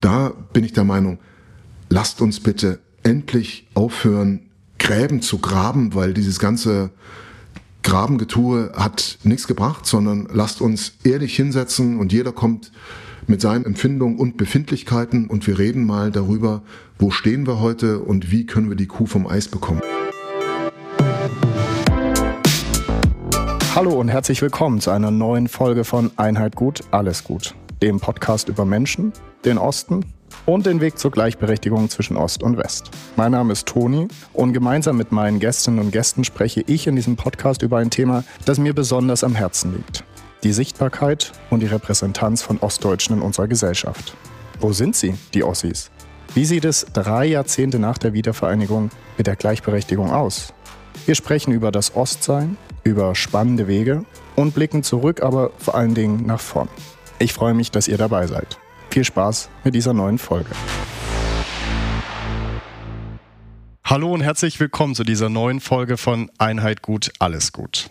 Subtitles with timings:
[0.00, 1.18] da bin ich der Meinung,
[1.90, 4.40] lasst uns bitte endlich aufhören,
[4.78, 6.90] Gräben zu graben, weil dieses ganze
[7.82, 12.72] Grabengetue hat nichts gebracht, sondern lasst uns ehrlich hinsetzen und jeder kommt
[13.26, 16.62] mit seinen Empfindungen und Befindlichkeiten und wir reden mal darüber,
[16.98, 19.82] wo stehen wir heute und wie können wir die Kuh vom Eis bekommen.
[23.74, 28.48] Hallo und herzlich willkommen zu einer neuen Folge von Einheit gut, alles gut, dem Podcast
[28.48, 29.12] über Menschen,
[29.44, 30.04] den Osten
[30.46, 32.90] und den Weg zur Gleichberechtigung zwischen Ost und West.
[33.16, 37.16] Mein Name ist Toni und gemeinsam mit meinen Gästinnen und Gästen spreche ich in diesem
[37.16, 40.04] Podcast über ein Thema, das mir besonders am Herzen liegt.
[40.42, 44.14] Die Sichtbarkeit und die Repräsentanz von Ostdeutschen in unserer Gesellschaft.
[44.58, 45.90] Wo sind sie, die Ossis?
[46.34, 50.54] Wie sieht es drei Jahrzehnte nach der Wiedervereinigung mit der Gleichberechtigung aus?
[51.06, 54.04] Wir sprechen über das Ostsein, über spannende Wege
[54.36, 56.68] und blicken zurück, aber vor allen Dingen nach vorn.
[57.22, 58.58] Ich freue mich, dass ihr dabei seid.
[58.88, 60.48] Viel Spaß mit dieser neuen Folge.
[63.84, 67.90] Hallo und herzlich willkommen zu dieser neuen Folge von Einheit gut, alles gut.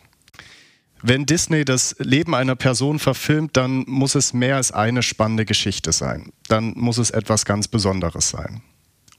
[1.04, 5.92] Wenn Disney das Leben einer Person verfilmt, dann muss es mehr als eine spannende Geschichte
[5.92, 6.32] sein.
[6.48, 8.64] Dann muss es etwas ganz Besonderes sein.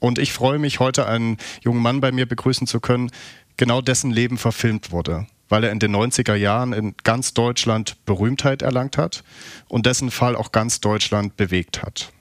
[0.01, 3.11] Und ich freue mich, heute einen jungen Mann bei mir begrüßen zu können,
[3.55, 8.61] genau dessen Leben verfilmt wurde weil er in den 90er Jahren in ganz Deutschland Berühmtheit
[8.61, 9.23] erlangt hat
[9.67, 12.11] und dessen Fall auch ganz Deutschland bewegt hat.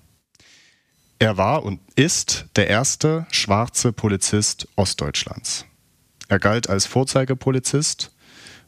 [1.20, 5.66] Er war und ist der erste schwarze Polizist Ostdeutschlands.
[6.28, 8.10] Er galt als Vorzeigepolizist,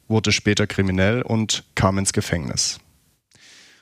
[0.07, 2.79] wurde später kriminell und kam ins Gefängnis.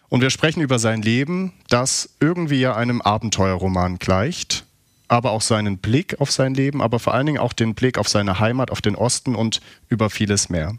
[0.09, 4.65] Und wir sprechen über sein Leben, das irgendwie einem Abenteuerroman gleicht
[5.11, 8.09] aber auch seinen Blick auf sein Leben, aber vor allen Dingen auch den Blick auf
[8.09, 10.77] seine Heimat, auf den Osten und über vieles mehr.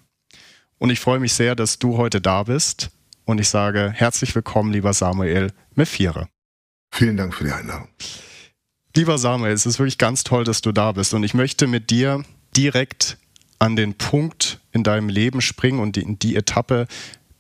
[0.78, 2.92] Und ich freue mich sehr, dass du heute da bist
[3.26, 6.30] und ich sage herzlich willkommen, lieber Samuel Mefiere.
[6.94, 7.90] Vielen Dank für die Einladung.
[8.96, 11.90] Lieber Samuel, es ist wirklich ganz toll, dass du da bist und ich möchte mit
[11.90, 12.24] dir
[12.56, 13.18] direkt
[13.60, 16.88] an den Punkt in deinem Leben springen und in die Etappe,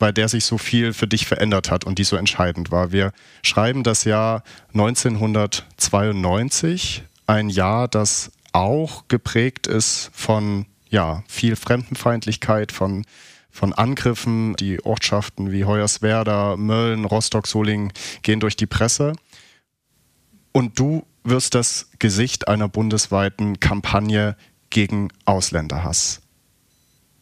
[0.01, 2.91] bei der sich so viel für dich verändert hat und die so entscheidend war.
[2.91, 3.11] Wir
[3.43, 4.41] schreiben das Jahr
[4.73, 13.05] 1992, ein Jahr, das auch geprägt ist von ja, viel Fremdenfeindlichkeit, von,
[13.51, 14.55] von Angriffen.
[14.55, 19.13] Die Ortschaften wie Hoyerswerda, Mölln, Rostock, Solingen gehen durch die Presse.
[20.51, 24.35] Und du wirst das Gesicht einer bundesweiten Kampagne
[24.71, 26.23] gegen Ausländerhass.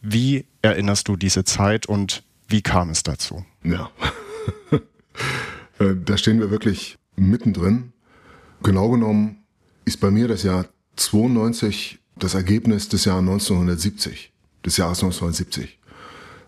[0.00, 3.44] Wie erinnerst du diese Zeit und wie kam es dazu?
[3.62, 3.90] Ja,
[5.78, 7.92] äh, da stehen wir wirklich mittendrin.
[8.62, 9.44] Genau genommen
[9.84, 10.66] ist bei mir das Jahr
[10.96, 14.32] 92 das Ergebnis des Jahres 1970,
[14.64, 15.78] des Jahres 1970.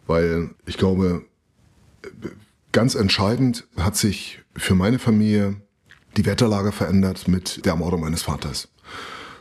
[0.07, 1.25] Weil ich glaube,
[2.73, 5.57] ganz entscheidend hat sich für meine Familie
[6.17, 8.69] die Wetterlage verändert mit der Ermordung meines Vaters.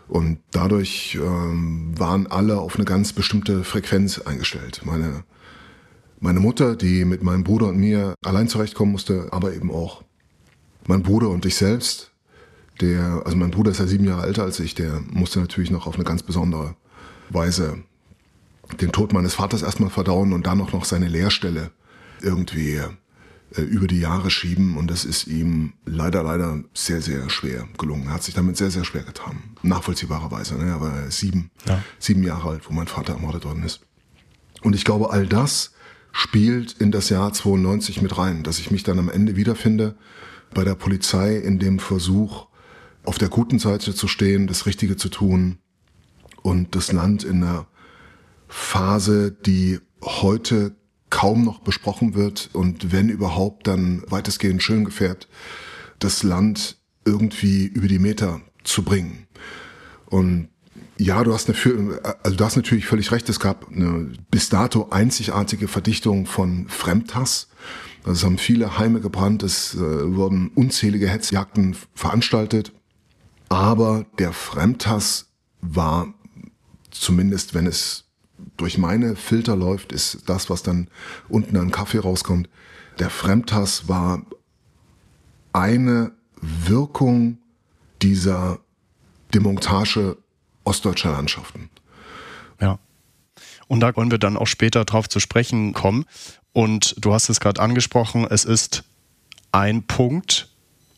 [0.07, 4.81] Und dadurch ähm, waren alle auf eine ganz bestimmte Frequenz eingestellt.
[4.85, 5.23] Meine
[6.21, 10.03] meine Mutter, die mit meinem Bruder und mir allein zurechtkommen musste, aber eben auch
[10.87, 12.11] mein Bruder und ich selbst.
[12.79, 15.87] Der, also mein Bruder ist ja sieben Jahre älter als ich, der musste natürlich noch
[15.87, 16.75] auf eine ganz besondere
[17.29, 17.83] Weise
[18.79, 21.71] den Tod meines Vaters erstmal verdauen und dann auch noch seine Lehrstelle
[22.21, 22.79] irgendwie
[23.55, 24.77] äh, über die Jahre schieben.
[24.77, 28.07] Und das ist ihm leider, leider sehr, sehr schwer gelungen.
[28.07, 29.55] Er hat sich damit sehr, sehr schwer getan.
[29.63, 30.55] Nachvollziehbarerweise.
[30.55, 30.69] Ne?
[30.69, 31.83] Er war sieben, ja.
[31.99, 33.81] sieben Jahre alt, wo mein Vater ermordet worden ist.
[34.61, 35.73] Und ich glaube, all das
[36.11, 39.95] spielt in das Jahr 92 mit rein, dass ich mich dann am Ende wiederfinde
[40.53, 42.47] bei der Polizei in dem Versuch,
[43.03, 45.57] auf der guten Seite zu stehen, das Richtige zu tun
[46.41, 47.67] und das Land in einer
[48.47, 50.75] Phase, die heute
[51.09, 55.27] kaum noch besprochen wird und wenn überhaupt dann weitestgehend schön gefärbt,
[55.99, 59.27] das Land irgendwie über die Meter zu bringen.
[60.05, 60.49] Und
[61.01, 63.27] ja, du hast, eine, also du hast natürlich völlig recht.
[63.27, 67.47] Es gab eine bis dato einzigartige Verdichtung von Fremdhass.
[68.05, 72.71] Es haben viele Heime gebrannt, es äh, wurden unzählige Hetzjagden veranstaltet.
[73.49, 75.31] Aber der Fremdhass
[75.61, 76.13] war,
[76.91, 78.05] zumindest wenn es
[78.57, 80.87] durch meine Filter läuft, ist das, was dann
[81.29, 82.47] unten an Kaffee rauskommt.
[82.99, 84.23] Der Fremdhass war
[85.51, 86.11] eine
[86.41, 87.39] Wirkung
[88.03, 88.59] dieser
[89.33, 90.17] Demontage
[90.63, 91.69] ostdeutscher Landschaften.
[92.59, 92.79] Ja.
[93.67, 96.05] Und da wollen wir dann auch später drauf zu sprechen kommen.
[96.53, 98.83] Und du hast es gerade angesprochen, es ist
[99.51, 100.49] ein Punkt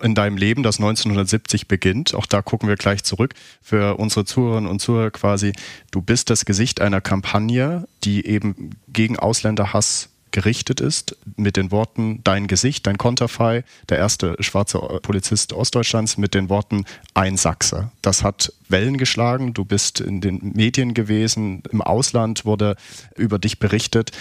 [0.02, 2.14] in deinem Leben, das 1970 beginnt.
[2.14, 3.34] Auch da gucken wir gleich zurück.
[3.62, 5.54] Für unsere Zuhörerinnen und Zuhörer quasi,
[5.92, 12.20] du bist das Gesicht einer Kampagne, die eben gegen Ausländerhass gerichtet ist mit den Worten
[12.26, 16.84] Dein Gesicht, dein Konterfei, der erste schwarze Polizist Ostdeutschlands mit den Worten
[17.14, 17.92] Ein Sachse.
[18.02, 22.76] Das hat Wellen geschlagen, du bist in den Medien gewesen, im Ausland wurde
[23.16, 24.12] über dich berichtet.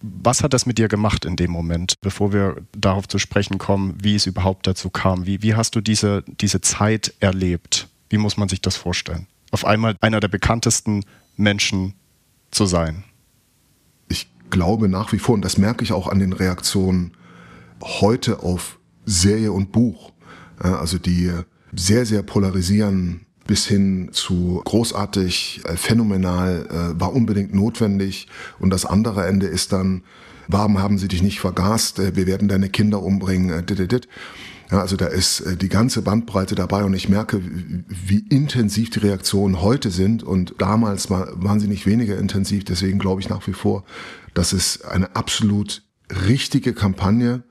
[0.00, 3.96] Was hat das mit dir gemacht in dem Moment, bevor wir darauf zu sprechen kommen,
[4.00, 5.26] wie es überhaupt dazu kam?
[5.26, 7.88] Wie, wie hast du diese, diese Zeit erlebt?
[8.10, 9.26] Wie muss man sich das vorstellen?
[9.50, 11.02] Auf einmal einer der bekanntesten
[11.36, 11.94] Menschen
[12.50, 13.04] zu sein.
[14.50, 17.12] Glaube nach wie vor, und das merke ich auch an den Reaktionen
[17.82, 20.12] heute auf Serie und Buch,
[20.58, 21.30] also die
[21.74, 28.28] sehr, sehr polarisieren bis hin zu großartig, äh, phänomenal, äh, war unbedingt notwendig.
[28.58, 30.02] Und das andere Ende ist dann,
[30.48, 31.98] warum haben sie dich nicht vergast?
[31.98, 33.64] Äh, wir werden deine Kinder umbringen.
[33.66, 34.08] Dit.
[34.70, 39.62] Ja, also da ist die ganze Bandbreite dabei und ich merke, wie intensiv die Reaktionen
[39.62, 42.64] heute sind und damals war, waren sie nicht weniger intensiv.
[42.64, 43.84] Deswegen glaube ich nach wie vor,
[44.36, 45.82] dass es eine absolut
[46.26, 47.42] richtige Kampagne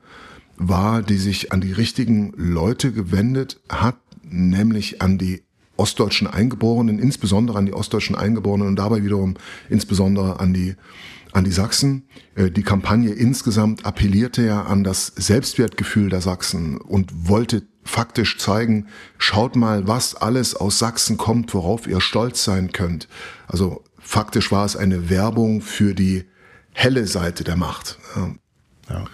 [0.56, 5.42] war, die sich an die richtigen Leute gewendet hat, nämlich an die
[5.76, 9.34] ostdeutschen Eingeborenen, insbesondere an die ostdeutschen Eingeborenen und dabei wiederum
[9.68, 10.76] insbesondere an die
[11.32, 12.08] an die Sachsen.
[12.34, 18.86] Äh, die Kampagne insgesamt appellierte ja an das Selbstwertgefühl der Sachsen und wollte faktisch zeigen,
[19.18, 23.06] schaut mal, was alles aus Sachsen kommt, worauf ihr stolz sein könnt.
[23.48, 26.24] Also faktisch war es eine Werbung für die
[26.76, 27.98] helle Seite der Macht.
[28.88, 29.04] Ja,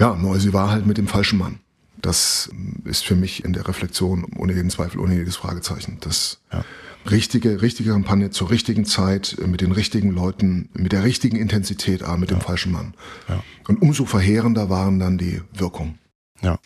[0.00, 1.60] ja nur sie war halt mit dem falschen Mann.
[2.00, 2.50] Das
[2.84, 5.98] ist für mich in der Reflexion ohne jeden Zweifel, ohne jedes Fragezeichen.
[6.00, 6.64] Das ja.
[7.10, 12.18] richtige, richtige Kampagne zur richtigen Zeit, mit den richtigen Leuten, mit der richtigen Intensität, aber
[12.18, 12.36] mit ja.
[12.36, 12.94] dem falschen Mann.
[13.28, 13.42] Ja.
[13.68, 15.98] Und umso verheerender waren dann die Wirkungen.
[16.42, 16.58] Ja.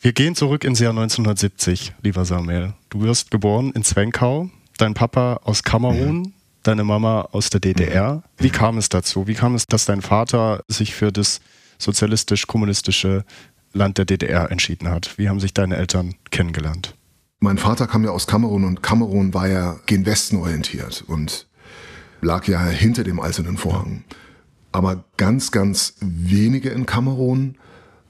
[0.00, 2.74] Wir gehen zurück ins Jahr 1970, lieber Samuel.
[2.90, 6.33] Du wirst geboren in Zwenkau, dein Papa aus Kamerun,
[6.66, 8.22] deine Mama aus der DDR.
[8.36, 9.26] Wie kam es dazu?
[9.26, 11.40] Wie kam es, dass dein Vater sich für das
[11.78, 13.24] sozialistisch-kommunistische
[13.74, 15.18] Land der DDR entschieden hat.
[15.18, 16.96] Wie haben sich deine Eltern kennengelernt?
[17.40, 21.46] Mein Vater kam ja aus Kamerun und Kamerun war ja gen Westen orientiert und
[22.22, 24.04] lag ja hinter dem Eisernen Vorhang.
[24.72, 27.58] Aber ganz, ganz wenige in Kamerun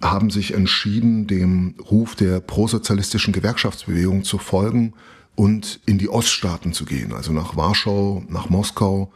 [0.00, 4.92] haben sich entschieden, dem Ruf der prosozialistischen Gewerkschaftsbewegung zu folgen
[5.36, 9.12] und in die Oststaaten zu gehen, also nach Warschau, nach Moskau,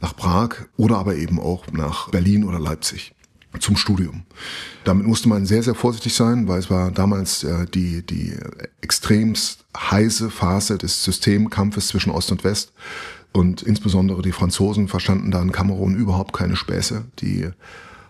[0.00, 3.14] nach Prag oder aber eben auch nach Berlin oder Leipzig
[3.58, 4.22] zum Studium.
[4.84, 8.34] Damit musste man sehr, sehr vorsichtig sein, weil es war damals äh, die, die
[8.80, 12.72] extremst heiße Phase des Systemkampfes zwischen Ost und West.
[13.32, 17.04] Und insbesondere die Franzosen verstanden da in Kamerun überhaupt keine Späße.
[17.20, 17.48] Die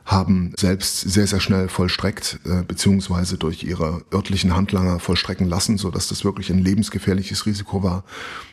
[0.05, 5.91] haben selbst sehr, sehr schnell vollstreckt, äh, beziehungsweise durch ihre örtlichen Handlanger vollstrecken lassen, so
[5.91, 8.05] dass das wirklich ein lebensgefährliches Risiko war,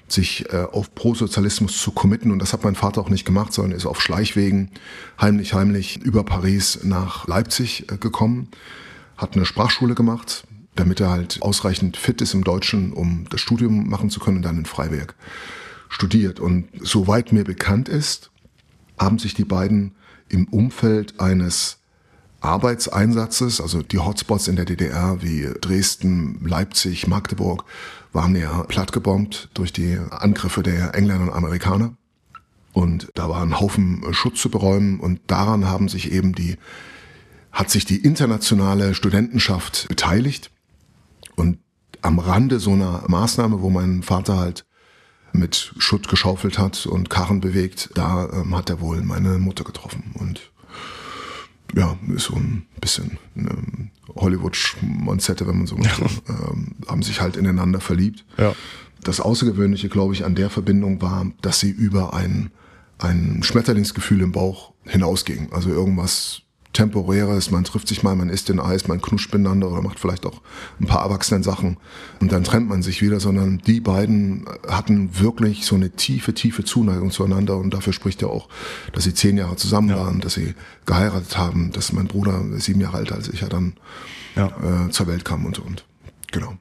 [0.08, 2.32] sich äh, auf Prosozialismus zu committen.
[2.32, 4.72] Und das hat mein Vater auch nicht gemacht, sondern ist auf Schleichwegen
[5.20, 8.50] heimlich, heimlich über Paris nach Leipzig äh, gekommen,
[9.18, 10.44] hat eine Sprachschule gemacht,
[10.76, 14.44] damit er halt ausreichend fit ist im Deutschen, um das Studium machen zu können und
[14.44, 15.16] dann in Freiberg
[15.90, 16.40] studiert.
[16.40, 18.30] Und soweit mir bekannt ist,
[19.00, 19.96] haben sich die beiden
[20.30, 21.80] im Umfeld eines
[22.42, 27.66] Arbeitseinsatzes, also die Hotspots in der DDR wie Dresden, Leipzig, Magdeburg,
[28.14, 31.96] waren ja plattgebombt durch die Angriffe der Engländer und Amerikaner.
[32.72, 36.58] Und da war ein Haufen Schutz zu beräumen und daran haben sich eben die,
[37.52, 40.52] hat sich die internationale Studentenschaft beteiligt.
[41.36, 41.60] Und
[42.02, 44.66] am Rande so einer Maßnahme, wo mein Vater halt
[45.34, 50.12] mit Schutt geschaufelt hat und Karren bewegt, da ähm, hat er wohl meine Mutter getroffen.
[50.16, 50.52] Und
[51.76, 56.06] ja, ist so ein bisschen eine Hollywood-Monzette, wenn man so möchte.
[56.28, 58.26] ähm, haben sich halt ineinander verliebt.
[58.38, 58.56] Ja.
[59.04, 62.52] Das Außergewöhnliche, glaube ich, an der Verbindung war, dass sie über ein,
[62.98, 65.54] ein Schmetterlingsgefühl im Bauch hinausging.
[65.54, 66.42] Also irgendwas
[66.80, 70.26] temporäres, man trifft sich mal, man isst den Eis, man knuscht miteinander oder macht vielleicht
[70.26, 70.42] auch
[70.80, 71.76] ein paar erwachsenen Sachen
[72.22, 76.64] und dann trennt man sich wieder, sondern die beiden hatten wirklich so eine tiefe, tiefe
[76.64, 78.48] Zuneigung zueinander und dafür spricht ja auch,
[78.94, 79.98] dass sie zehn Jahre zusammen ja.
[79.98, 80.54] waren, dass sie
[80.86, 83.74] geheiratet haben, dass mein Bruder sieben Jahre alt als ich ja dann
[84.38, 84.48] ja.
[84.48, 85.84] Äh, zur Welt kam und so und
[86.32, 86.54] genau.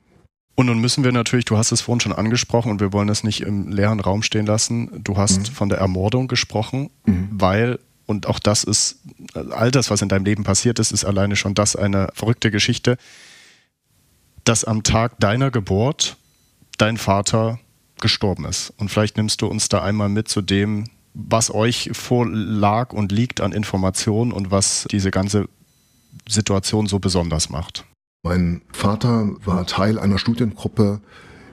[0.56, 3.22] Und nun müssen wir natürlich, du hast es vorhin schon angesprochen und wir wollen das
[3.22, 5.04] nicht im leeren Raum stehen lassen.
[5.04, 5.52] Du hast mhm.
[5.52, 7.28] von der Ermordung gesprochen, mhm.
[7.30, 9.00] weil und auch das ist,
[9.34, 12.96] all das, was in deinem Leben passiert ist, ist alleine schon das eine verrückte Geschichte,
[14.44, 16.16] dass am Tag deiner Geburt
[16.78, 17.60] dein Vater
[18.00, 18.72] gestorben ist.
[18.78, 23.42] Und vielleicht nimmst du uns da einmal mit zu dem, was euch vorlag und liegt
[23.42, 25.46] an Informationen und was diese ganze
[26.26, 27.84] Situation so besonders macht.
[28.22, 31.02] Mein Vater war Teil einer Studiengruppe,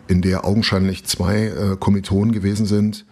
[0.07, 3.05] in der augenscheinlich zwei äh, Kommilitonen gewesen sind,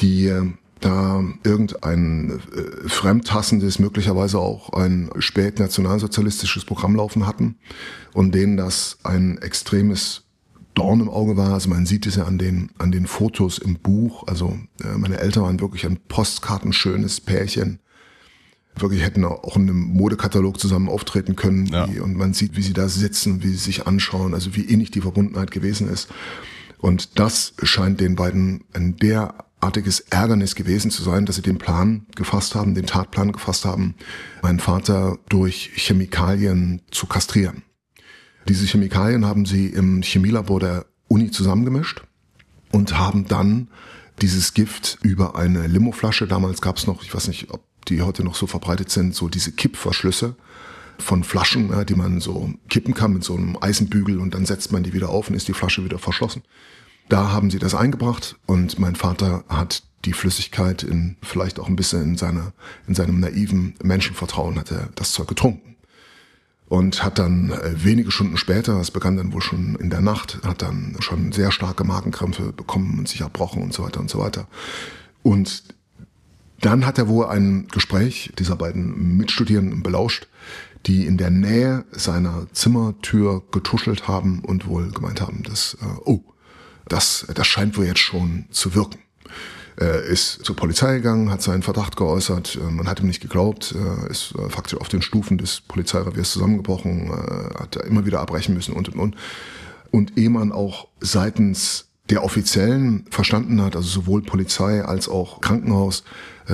[0.00, 0.50] die äh,
[0.80, 7.56] da irgendein äh, fremdhassendes, möglicherweise auch ein spät nationalsozialistisches Programm laufen hatten
[8.12, 10.24] und denen das ein extremes
[10.74, 11.54] Dorn im Auge war.
[11.54, 14.24] Also man sieht es ja an den, an den Fotos im Buch.
[14.26, 17.80] Also äh, meine Eltern waren wirklich ein postkartenschönes Pärchen.
[18.76, 21.66] Wirklich hätten auch in einem Modekatalog zusammen auftreten können.
[21.66, 21.92] Ja.
[21.92, 24.92] Wie, und man sieht, wie sie da sitzen, wie sie sich anschauen, also wie ähnlich
[24.92, 26.08] die Verbundenheit gewesen ist.
[26.78, 28.96] Und das scheint den beiden ein
[29.60, 33.94] derartiges Ärgernis gewesen zu sein, dass sie den Plan gefasst haben, den Tatplan gefasst haben,
[34.42, 37.62] meinen Vater durch Chemikalien zu kastrieren.
[38.48, 42.02] Diese Chemikalien haben sie im Chemielabor der Uni zusammengemischt
[42.70, 43.68] und haben dann
[44.22, 48.24] dieses Gift über eine Limoflasche, damals gab es noch, ich weiß nicht, ob die heute
[48.24, 50.34] noch so verbreitet sind, so diese Kippverschlüsse
[50.98, 54.82] von Flaschen, die man so kippen kann mit so einem Eisenbügel und dann setzt man
[54.82, 56.42] die wieder auf und ist die Flasche wieder verschlossen.
[57.08, 61.76] Da haben sie das eingebracht und mein Vater hat die Flüssigkeit in vielleicht auch ein
[61.76, 62.52] bisschen in seiner
[62.86, 65.76] in seinem naiven Menschenvertrauen hat er das Zeug getrunken
[66.68, 70.40] und hat dann äh, wenige Stunden später, es begann dann wohl schon in der Nacht,
[70.44, 74.18] hat dann schon sehr starke Magenkrämpfe bekommen und sich erbrochen und so weiter und so
[74.18, 74.46] weiter.
[75.22, 75.64] Und
[76.60, 80.28] dann hat er wohl ein Gespräch dieser beiden Mitstudierenden belauscht,
[80.86, 86.22] die in der Nähe seiner Zimmertür getuschelt haben und wohl gemeint haben, dass, äh, oh,
[86.88, 88.98] das, das scheint wohl jetzt schon zu wirken.
[89.78, 92.58] Er ist zur Polizei gegangen, hat seinen Verdacht geäußert.
[92.60, 93.74] Äh, man hat ihm nicht geglaubt,
[94.10, 98.74] ist äh, faktisch auf den Stufen des Polizeireviers zusammengebrochen, äh, hat immer wieder abbrechen müssen
[98.74, 99.16] und und und.
[99.92, 106.04] Und ehe man auch seitens der Offiziellen verstanden hat, also sowohl Polizei als auch Krankenhaus,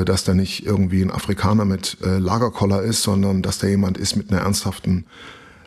[0.05, 4.33] dass da nicht irgendwie ein Afrikaner mit Lagerkoller ist, sondern dass da jemand ist mit
[4.33, 5.07] einer ernsthaften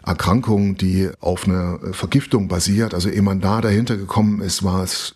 [0.07, 2.93] Erkrankung, die auf einer Vergiftung basiert.
[2.93, 5.15] Also ehe man da dahinter gekommen ist, war es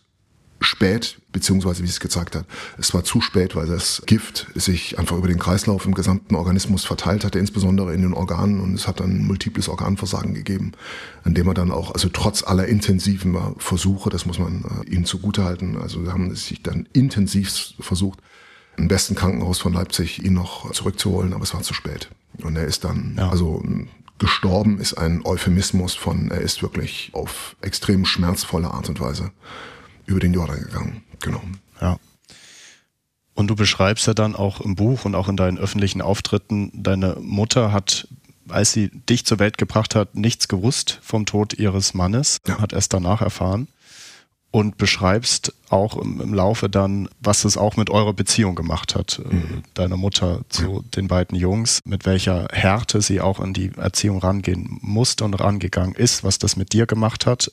[0.62, 2.46] spät, beziehungsweise wie es gezeigt hat,
[2.78, 6.86] es war zu spät, weil das Gift sich einfach über den Kreislauf im gesamten Organismus
[6.86, 10.74] verteilt hatte, insbesondere in den Organen und es hat dann multiples Organversagen gegeben,
[11.24, 15.06] an dem er dann auch, also trotz aller intensiven Versuche, das muss man äh, ihnen
[15.06, 18.20] zugutehalten, also wir haben sich dann intensiv versucht,
[18.78, 22.10] im besten Krankenhaus von Leipzig ihn noch zurückzuholen, aber es war zu spät.
[22.42, 23.30] Und er ist dann, ja.
[23.30, 23.62] also
[24.22, 29.32] gestorben ist ein Euphemismus von, er ist wirklich auf extrem schmerzvolle Art und Weise
[30.06, 31.04] über den Jordan gegangen.
[31.20, 31.42] Genau.
[31.82, 31.98] Ja.
[33.34, 37.18] Und du beschreibst ja dann auch im Buch und auch in deinen öffentlichen Auftritten, deine
[37.20, 38.08] Mutter hat,
[38.48, 42.60] als sie dich zur Welt gebracht hat, nichts gewusst vom Tod ihres Mannes, ja.
[42.60, 43.68] hat erst danach erfahren.
[44.52, 49.22] Und beschreibst auch im, im, Laufe dann, was es auch mit eurer Beziehung gemacht hat,
[49.24, 49.64] äh, mhm.
[49.76, 54.78] deiner Mutter zu den beiden Jungs, mit welcher Härte sie auch in die Erziehung rangehen
[54.82, 57.50] musste und rangegangen ist, was das mit dir gemacht hat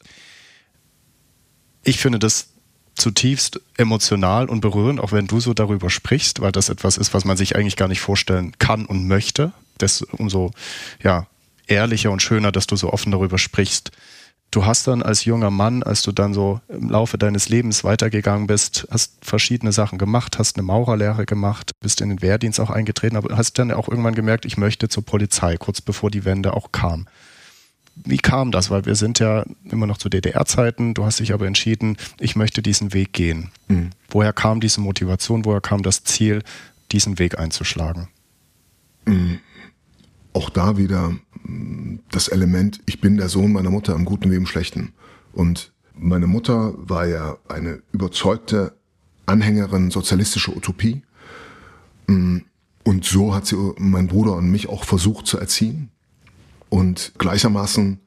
[1.89, 2.49] ich finde das
[2.95, 7.25] zutiefst emotional und berührend, auch wenn du so darüber sprichst, weil das etwas ist, was
[7.25, 9.53] man sich eigentlich gar nicht vorstellen kann und möchte.
[9.79, 10.51] Das umso
[11.03, 11.27] ja,
[11.67, 13.93] ehrlicher und schöner, dass du so offen darüber sprichst.
[14.51, 18.47] Du hast dann als junger Mann, als du dann so im Laufe deines Lebens weitergegangen
[18.47, 23.17] bist, hast verschiedene Sachen gemacht, hast eine Maurerlehre gemacht, bist in den Wehrdienst auch eingetreten,
[23.17, 26.73] aber hast dann auch irgendwann gemerkt, ich möchte zur Polizei, kurz bevor die Wende auch
[26.73, 27.07] kam
[28.05, 28.71] wie kam das?
[28.71, 30.95] Weil wir sind ja immer noch zu DDR-Zeiten.
[30.95, 33.51] Du hast dich aber entschieden, ich möchte diesen Weg gehen.
[33.69, 33.91] Mhm.
[34.09, 35.45] Woher kam diese Motivation?
[35.45, 36.43] Woher kam das Ziel,
[36.93, 38.09] diesen Weg einzuschlagen?
[39.05, 39.41] Mhm.
[40.33, 41.15] Auch da wieder
[42.11, 44.93] das Element, ich bin der Sohn meiner Mutter im Guten wie im Schlechten.
[45.33, 48.75] Und meine Mutter war ja eine überzeugte
[49.27, 51.03] Anhängerin sozialistischer Utopie.
[52.07, 52.39] Mm,
[52.85, 55.91] und so hat sie meinen Bruder und mich auch versucht zu erziehen.
[56.71, 58.01] Und gleichermaßen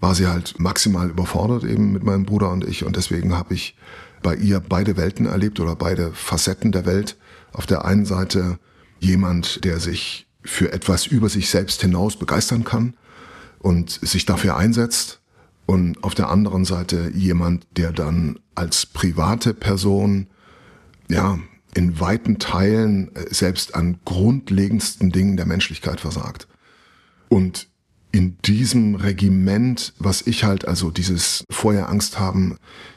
[0.00, 2.84] war sie halt maximal überfordert eben mit meinem Bruder und ich.
[2.84, 3.76] Und deswegen habe ich
[4.22, 7.16] bei ihr beide Welten erlebt oder beide Facetten der Welt.
[7.52, 8.58] Auf der einen Seite
[9.00, 12.94] jemand, der sich für etwas über sich selbst hinaus begeistern kann
[13.58, 15.20] und sich dafür einsetzt.
[15.66, 20.28] Und auf der anderen Seite jemand, der dann als private Person,
[21.10, 21.38] ja,
[21.74, 26.48] in weiten Teilen äh, selbst an grundlegendsten Dingen der Menschlichkeit versagt.
[27.28, 27.68] Und
[28.10, 32.56] in diesem Regiment, was ich halt, also dieses vorher Angst haben,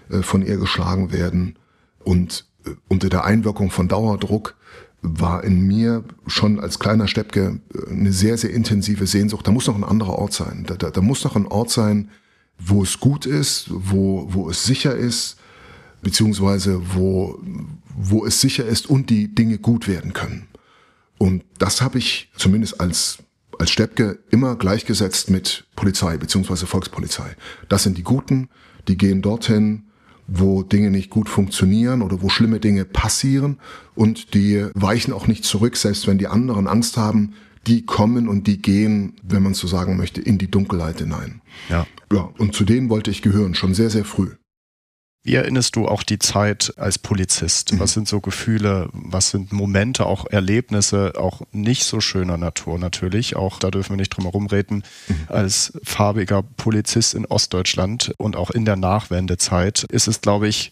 [0.10, 1.58] äh, von ihr geschlagen werden
[2.04, 4.56] und äh, unter der Einwirkung von Dauerdruck,
[5.02, 9.48] war in mir schon als kleiner Steppke äh, eine sehr, sehr intensive Sehnsucht.
[9.48, 10.64] Da muss noch ein anderer Ort sein.
[10.68, 12.10] Da, da, da muss noch ein Ort sein,
[12.60, 15.38] wo es gut ist, wo, wo es sicher ist,
[16.02, 17.40] beziehungsweise wo,
[17.96, 20.48] wo es sicher ist und die Dinge gut werden können.
[21.18, 23.20] Und das habe ich zumindest als
[23.62, 27.36] als Steppke immer gleichgesetzt mit Polizei beziehungsweise Volkspolizei.
[27.70, 28.50] Das sind die Guten,
[28.88, 29.91] die gehen dorthin
[30.28, 33.58] wo Dinge nicht gut funktionieren oder wo schlimme Dinge passieren
[33.96, 37.34] und die weichen auch nicht zurück, selbst wenn die anderen Angst haben,
[37.68, 41.42] die kommen und die gehen, wenn man so sagen möchte, in die Dunkelheit hinein.
[41.70, 41.86] Ja.
[42.12, 44.32] Ja, und zu denen wollte ich gehören, schon sehr, sehr früh.
[45.24, 47.74] Wie erinnerst du auch die Zeit als Polizist?
[47.74, 47.80] Mhm.
[47.80, 53.36] Was sind so Gefühle, was sind Momente, auch Erlebnisse, auch nicht so schöner Natur natürlich,
[53.36, 55.28] auch da dürfen wir nicht drum herum reden, mhm.
[55.28, 60.72] als farbiger Polizist in Ostdeutschland und auch in der Nachwendezeit ist es, glaube ich,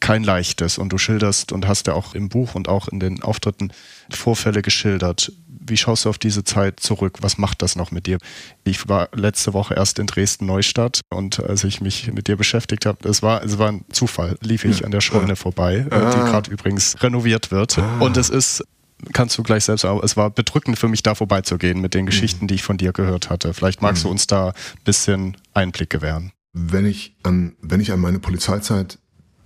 [0.00, 0.78] kein leichtes.
[0.78, 3.72] Und du schilderst und hast ja auch im Buch und auch in den Auftritten
[4.10, 5.32] Vorfälle geschildert.
[5.46, 7.18] Wie schaust du auf diese Zeit zurück?
[7.20, 8.18] Was macht das noch mit dir?
[8.64, 13.08] Ich war letzte Woche erst in Dresden-Neustadt und als ich mich mit dir beschäftigt habe,
[13.08, 16.10] es war, es war ein Zufall, lief ich an der Scheune vorbei, ah.
[16.10, 17.78] die gerade übrigens renoviert wird.
[17.78, 17.98] Ah.
[18.00, 18.64] Und es ist
[19.12, 22.44] kannst du gleich selbst, aber es war bedrückend für mich da vorbeizugehen mit den Geschichten,
[22.44, 22.48] mhm.
[22.48, 23.54] die ich von dir gehört hatte.
[23.54, 24.08] Vielleicht magst mhm.
[24.08, 24.54] du uns da ein
[24.84, 26.32] bisschen Einblick gewähren.
[26.52, 28.98] Wenn ich an, wenn ich an meine Polizeizeit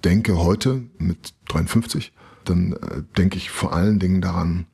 [0.05, 2.13] denke heute mit 53,
[2.45, 4.67] dann äh, denke ich vor allen Dingen daran,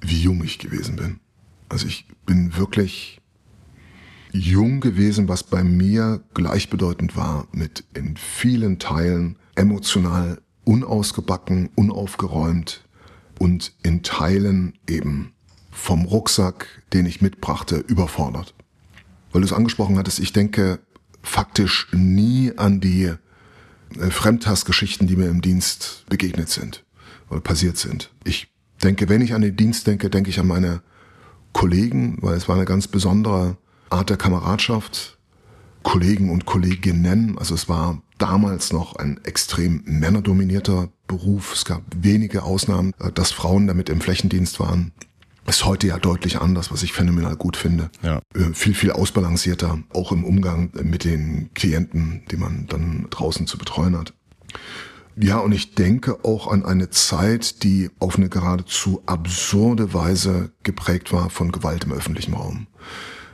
[0.00, 1.20] wie jung ich gewesen bin.
[1.68, 3.20] Also ich bin wirklich
[4.32, 12.84] jung gewesen, was bei mir gleichbedeutend war mit in vielen Teilen emotional unausgebacken, unaufgeräumt
[13.38, 15.32] und in Teilen eben
[15.70, 18.54] vom Rucksack, den ich mitbrachte, überfordert.
[19.32, 20.80] Weil du es angesprochen hattest, ich denke
[21.22, 23.12] faktisch nie an die
[23.98, 26.84] Fremdhassgeschichten, die mir im Dienst begegnet sind
[27.28, 28.10] oder passiert sind.
[28.24, 28.48] Ich
[28.82, 30.82] denke, wenn ich an den Dienst denke, denke ich an meine
[31.52, 33.56] Kollegen, weil es war eine ganz besondere
[33.90, 35.18] Art der Kameradschaft.
[35.82, 41.54] Kollegen und Kolleginnen, also es war damals noch ein extrem männerdominierter Beruf.
[41.54, 44.92] Es gab wenige Ausnahmen, äh, dass Frauen damit im Flächendienst waren.
[45.50, 47.90] Ist heute ja deutlich anders, was ich phänomenal gut finde.
[48.02, 48.20] Ja.
[48.36, 53.58] Äh, viel, viel ausbalancierter, auch im Umgang mit den Klienten, die man dann draußen zu
[53.58, 54.14] betreuen hat.
[55.16, 61.12] Ja, und ich denke auch an eine Zeit, die auf eine geradezu absurde Weise geprägt
[61.12, 62.68] war von Gewalt im öffentlichen Raum.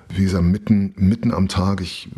[0.09, 2.09] Wie gesagt, mitten, mitten am Tag, ich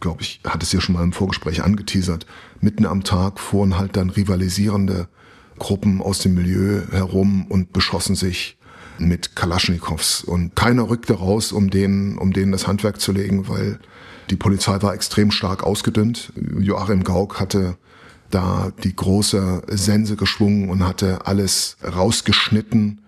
[0.00, 2.24] glaube, ich hatte es ja schon mal im Vorgespräch angeteasert,
[2.62, 5.08] mitten am Tag fuhren halt dann rivalisierende
[5.58, 8.56] Gruppen aus dem Milieu herum und beschossen sich
[8.98, 10.22] mit Kalaschnikows.
[10.22, 13.78] Und keiner rückte raus, um denen, um denen das Handwerk zu legen, weil
[14.30, 16.32] die Polizei war extrem stark ausgedünnt.
[16.58, 17.76] Joachim Gauck hatte
[18.30, 23.02] da die große Sense geschwungen und hatte alles rausgeschnitten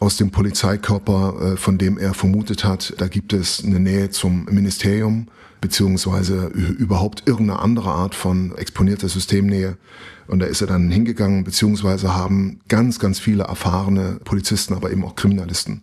[0.00, 4.44] aus dem Polizeikörper, äh, von dem er vermutet hat, da gibt es eine Nähe zum
[4.46, 5.28] Ministerium
[5.60, 9.78] beziehungsweise überhaupt irgendeine andere Art von exponierter Systemnähe.
[10.26, 15.04] Und da ist er dann hingegangen, beziehungsweise haben ganz, ganz viele erfahrene Polizisten, aber eben
[15.04, 15.82] auch Kriminalisten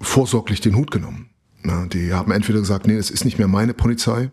[0.00, 1.30] vorsorglich den Hut genommen.
[1.92, 4.30] die haben entweder gesagt, nee, das ist nicht mehr meine Polizei,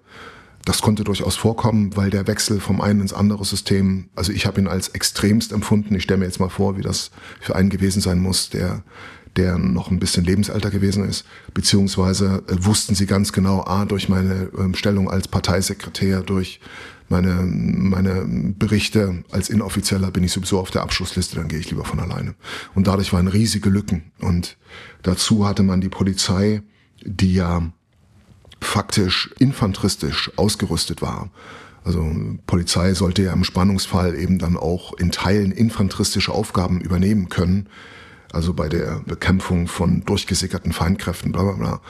[0.65, 4.61] das konnte durchaus vorkommen, weil der Wechsel vom einen ins andere System, also ich habe
[4.61, 5.95] ihn als extremst empfunden.
[5.95, 8.83] Ich stelle mir jetzt mal vor, wie das für einen gewesen sein muss, der
[9.37, 14.09] der noch ein bisschen Lebensalter gewesen ist, beziehungsweise äh, wussten sie ganz genau, a, durch
[14.09, 16.59] meine ähm, Stellung als Parteisekretär, durch
[17.11, 21.85] meine, meine Berichte als Inoffizieller bin ich sowieso auf der Abschlussliste, dann gehe ich lieber
[21.85, 22.33] von alleine.
[22.73, 24.11] Und dadurch waren riesige Lücken.
[24.19, 24.57] Und
[25.03, 26.63] dazu hatte man die Polizei,
[27.03, 27.71] die ja
[28.59, 31.29] faktisch infanteristisch ausgerüstet war.
[31.83, 32.09] Also
[32.45, 37.67] Polizei sollte ja im Spannungsfall eben dann auch in Teilen infanteristische Aufgaben übernehmen können.
[38.31, 41.81] Also bei der Bekämpfung von durchgesickerten Feindkräften, bla bla bla.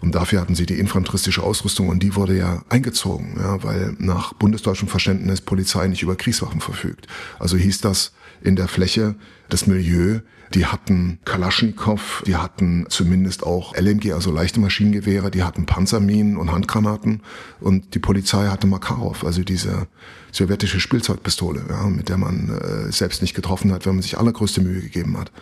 [0.00, 4.32] Und dafür hatten sie die infanteristische Ausrüstung und die wurde ja eingezogen, ja, weil nach
[4.34, 7.06] bundesdeutschem Verständnis Polizei nicht über Kriegswaffen verfügt.
[7.38, 9.14] Also hieß das in der Fläche.
[9.48, 10.20] Das Milieu,
[10.54, 16.52] die hatten Kalaschnikow, die hatten zumindest auch LMG, also leichte Maschinengewehre, die hatten Panzerminen und
[16.52, 17.22] Handgranaten.
[17.60, 19.86] Und die Polizei hatte Makarov, also diese
[20.32, 24.60] sowjetische Spielzeugpistole, ja, mit der man äh, selbst nicht getroffen hat, wenn man sich allergrößte
[24.60, 25.32] Mühe gegeben hat.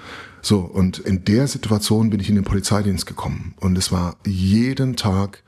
[0.42, 3.54] So, und in der Situation bin ich in den Polizeidienst gekommen.
[3.58, 5.42] Und es war jeden Tag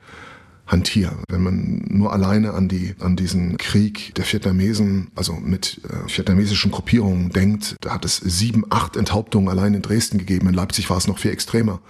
[0.69, 1.17] Hantier.
[1.27, 6.71] Wenn man nur alleine an die, an diesen Krieg der Vietnamesen, also mit äh, vietnamesischen
[6.71, 10.47] Gruppierungen denkt, da hat es sieben, acht Enthauptungen allein in Dresden gegeben.
[10.47, 11.81] In Leipzig war es noch viel extremer.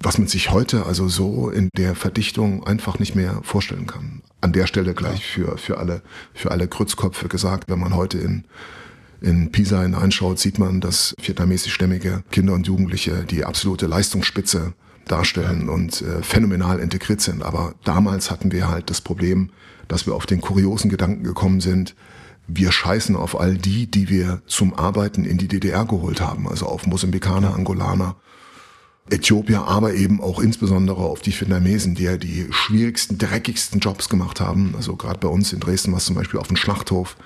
[0.00, 4.22] Was man sich heute also so in der Verdichtung einfach nicht mehr vorstellen kann.
[4.40, 6.02] An der Stelle gleich für, für alle,
[6.34, 8.44] für alle Grützköpfe gesagt, wenn man heute in
[9.20, 14.74] in Pisa hineinschaut, sieht man, dass vietnamesischstämmige Kinder und Jugendliche die absolute Leistungsspitze
[15.06, 17.42] darstellen und äh, phänomenal integriert sind.
[17.42, 19.50] Aber damals hatten wir halt das Problem,
[19.88, 21.94] dass wir auf den kuriosen Gedanken gekommen sind,
[22.48, 26.66] wir scheißen auf all die, die wir zum Arbeiten in die DDR geholt haben, also
[26.66, 28.16] auf Mosambikaner, Angolaner
[29.10, 34.40] Äthiopier, aber eben auch insbesondere auf die Vietnamesen, die ja die schwierigsten, dreckigsten Jobs gemacht
[34.40, 34.74] haben.
[34.76, 37.16] Also gerade bei uns in Dresden war es zum Beispiel auf dem Schlachthof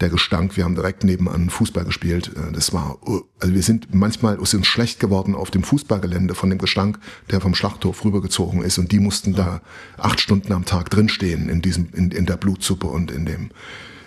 [0.00, 0.56] der Gestank.
[0.56, 2.32] Wir haben direkt nebenan Fußball gespielt.
[2.36, 2.98] Äh, das war,
[3.38, 6.98] also wir sind manchmal sind schlecht geworden auf dem Fußballgelände von dem Gestank,
[7.30, 8.78] der vom Schlachthof rübergezogen ist.
[8.78, 9.60] Und die mussten da
[9.98, 13.50] acht Stunden am Tag drinstehen in diesem, in, in der Blutsuppe und in dem,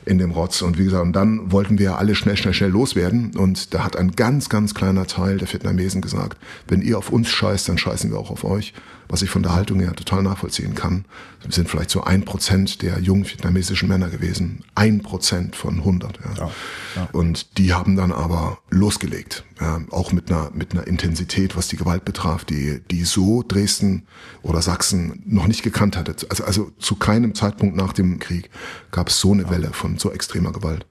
[0.06, 0.62] in dem Rotz.
[0.62, 3.36] Und wie gesagt, und dann wollten wir alle schnell, schnell, schnell loswerden.
[3.36, 6.38] Und da hat ein ganz, ganz kleiner Teil der Vietnamesen gesagt,
[6.68, 8.74] wenn ihr auf uns scheißt, dann scheißen wir auch auf euch
[9.08, 11.06] was ich von der Haltung her total nachvollziehen kann.
[11.42, 14.64] Wir sind vielleicht so ein Prozent der jungen vietnamesischen Männer gewesen.
[14.76, 16.20] Ein Prozent von 100.
[16.20, 16.46] Ja.
[16.46, 16.52] Ja,
[16.96, 17.10] ja.
[17.12, 19.44] Und die haben dann aber losgelegt.
[19.60, 24.08] Ja, auch mit einer, mit einer Intensität, was die Gewalt betraf, die, die so Dresden
[24.42, 26.16] oder Sachsen noch nicht gekannt hatte.
[26.30, 28.50] Also, also zu keinem Zeitpunkt nach dem Krieg
[28.92, 30.86] gab es so eine Welle von so extremer Gewalt.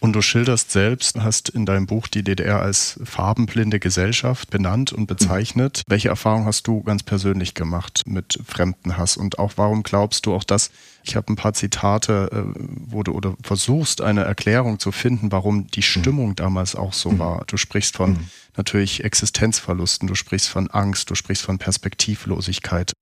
[0.00, 5.06] Und du schilderst selbst, hast in deinem Buch die DDR als farbenblinde Gesellschaft benannt und
[5.06, 5.82] bezeichnet.
[5.86, 5.90] Mhm.
[5.90, 9.16] Welche Erfahrung hast du ganz persönlich gemacht mit Fremdenhass?
[9.16, 10.70] Und auch warum glaubst du auch das?
[11.02, 15.66] Ich habe ein paar Zitate, äh, wo du oder versuchst, eine Erklärung zu finden, warum
[15.66, 15.84] die mhm.
[15.84, 17.18] Stimmung damals auch so mhm.
[17.18, 17.44] war.
[17.48, 18.30] Du sprichst von mhm.
[18.56, 22.92] natürlich Existenzverlusten, du sprichst von Angst, du sprichst von Perspektivlosigkeit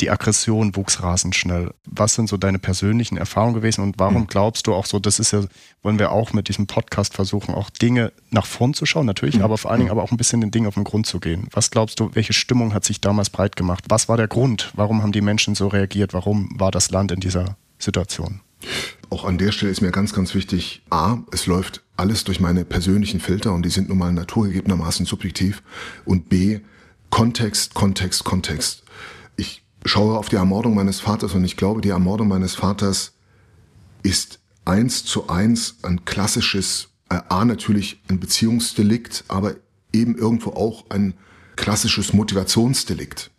[0.00, 1.72] die Aggression wuchs rasend schnell.
[1.84, 4.26] Was sind so deine persönlichen Erfahrungen gewesen und warum hm.
[4.26, 5.44] glaubst du auch so, das ist ja,
[5.82, 9.42] wollen wir auch mit diesem Podcast versuchen, auch Dinge nach vorn zu schauen, natürlich, mhm.
[9.42, 9.98] aber vor allen Dingen hm.
[9.98, 11.48] aber auch ein bisschen den Dingen auf den Grund zu gehen.
[11.52, 13.84] Was glaubst du, welche Stimmung hat sich damals breit gemacht?
[13.88, 14.72] Was war der Grund?
[14.74, 16.14] Warum haben die Menschen so reagiert?
[16.14, 18.40] Warum war das Land in dieser Situation?
[19.10, 22.64] Auch an der Stelle ist mir ganz, ganz wichtig, a, es läuft alles durch meine
[22.64, 25.62] persönlichen Filter und die sind nun mal naturgegebenermaßen subjektiv
[26.04, 26.60] und b,
[27.10, 28.82] Kontext, Kontext, Kontext.
[29.36, 33.14] Ich schaue auf die Ermordung meines Vaters und ich glaube, die Ermordung meines Vaters
[34.02, 39.54] ist eins zu eins ein klassisches, äh, A natürlich ein Beziehungsdelikt, aber
[39.92, 41.14] eben irgendwo auch ein
[41.56, 43.30] klassisches Motivationsdelikt.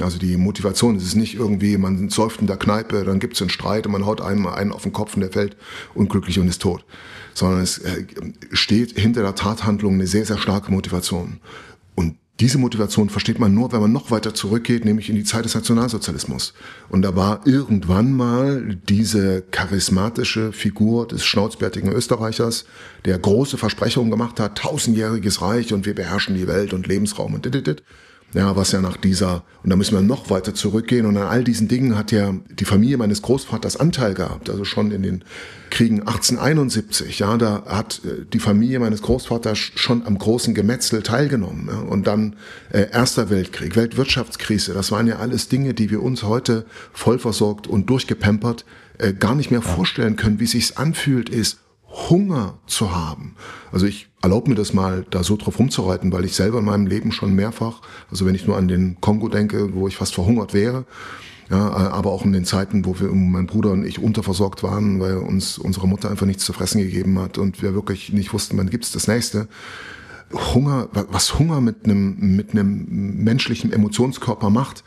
[0.00, 3.42] Also die Motivation es ist nicht irgendwie, man säuft in der Kneipe, dann gibt es
[3.42, 5.56] einen Streit und man haut einem einen auf den Kopf und der fällt
[5.94, 6.84] unglücklich und ist tot.
[7.34, 8.06] Sondern es äh,
[8.52, 11.40] steht hinter der Tathandlung eine sehr, sehr starke Motivation.
[12.40, 15.54] Diese Motivation versteht man nur, wenn man noch weiter zurückgeht, nämlich in die Zeit des
[15.54, 16.54] Nationalsozialismus.
[16.88, 22.64] Und da war irgendwann mal diese charismatische Figur des schnauzbärtigen Österreichers,
[23.04, 27.44] der große Versprechungen gemacht hat, tausendjähriges Reich und wir beherrschen die Welt und Lebensraum und
[27.44, 27.82] dit, dit, dit.
[28.34, 31.44] Ja, was ja nach dieser, und da müssen wir noch weiter zurückgehen, und an all
[31.44, 35.24] diesen Dingen hat ja die Familie meines Großvaters Anteil gehabt, also schon in den
[35.68, 41.68] Kriegen 1871, ja, da hat äh, die Familie meines Großvaters schon am großen Gemetzel teilgenommen,
[41.70, 42.36] ja, und dann
[42.70, 47.90] äh, Erster Weltkrieg, Weltwirtschaftskrise, das waren ja alles Dinge, die wir uns heute vollversorgt und
[47.90, 48.64] durchgepempert
[48.98, 51.58] äh, gar nicht mehr vorstellen können, wie sich's anfühlt ist,
[51.92, 53.36] Hunger zu haben.
[53.70, 56.86] Also ich erlaube mir das mal, da so drauf rumzureiten, weil ich selber in meinem
[56.86, 60.54] Leben schon mehrfach, also wenn ich nur an den Kongo denke, wo ich fast verhungert
[60.54, 60.86] wäre,
[61.50, 65.18] ja, aber auch in den Zeiten, wo wir, mein Bruder und ich unterversorgt waren, weil
[65.18, 68.70] uns unsere Mutter einfach nichts zu fressen gegeben hat und wir wirklich nicht wussten, wann
[68.70, 69.48] gibt's das nächste.
[70.54, 72.86] Hunger, was Hunger mit einem, mit einem
[73.22, 74.82] menschlichen Emotionskörper macht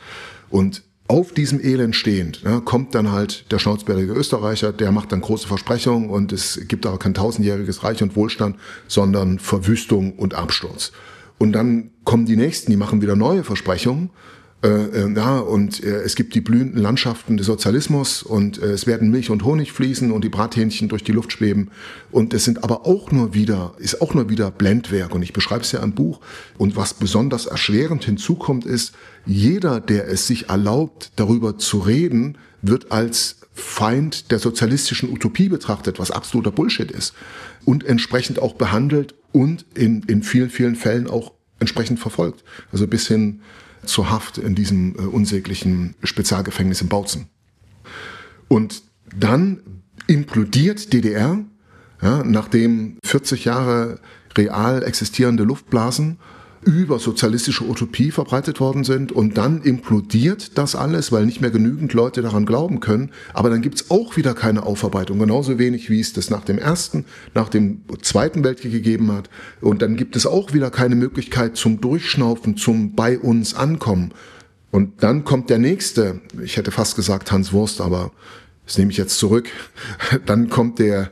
[0.50, 5.22] und auf diesem Elend stehend ja, kommt dann halt der schnauzbärtige Österreicher, der macht dann
[5.22, 10.92] große Versprechungen und es gibt aber kein tausendjähriges Reich und Wohlstand, sondern Verwüstung und Absturz.
[11.38, 14.10] Und dann kommen die Nächsten, die machen wieder neue Versprechungen
[14.66, 19.12] äh, ja, und äh, es gibt die blühenden Landschaften des Sozialismus und äh, es werden
[19.12, 21.70] Milch und Honig fließen und die Brathähnchen durch die Luft schweben.
[22.12, 25.14] Und es sind aber auch nur wieder, ist auch nur wieder Blendwerk.
[25.14, 26.22] Und ich beschreibe es ja im Buch.
[26.58, 28.94] Und was besonders erschwerend hinzukommt, ist,
[29.26, 36.00] jeder, der es sich erlaubt, darüber zu reden, wird als Feind der sozialistischen Utopie betrachtet,
[36.00, 37.14] was absoluter Bullshit ist.
[37.66, 42.44] Und entsprechend auch behandelt und in, in vielen, vielen Fällen auch entsprechend verfolgt.
[42.72, 43.42] Also bis hin
[43.86, 47.28] zur Haft in diesem äh, unsäglichen Spezialgefängnis in Bautzen.
[48.48, 48.84] Und
[49.18, 49.62] dann
[50.08, 51.40] implodiert DDR,
[52.02, 54.00] ja, nachdem 40 Jahre
[54.38, 56.20] real existierende Luftblasen
[56.66, 61.94] über sozialistische Utopie verbreitet worden sind und dann implodiert das alles, weil nicht mehr genügend
[61.94, 63.12] Leute daran glauben können.
[63.34, 67.06] Aber dann gibt's auch wieder keine Aufarbeitung, genauso wenig wie es das nach dem Ersten,
[67.34, 69.30] nach dem Zweiten Weltkrieg gegeben hat.
[69.62, 74.12] Und dann gibt es auch wieder keine Möglichkeit zum Durchschnaufen, zum bei uns ankommen.
[74.72, 78.12] Und dann kommt der nächste, ich hätte fast gesagt Hans Wurst, aber
[78.66, 79.50] das nehme ich jetzt zurück,
[80.26, 81.12] dann kommt der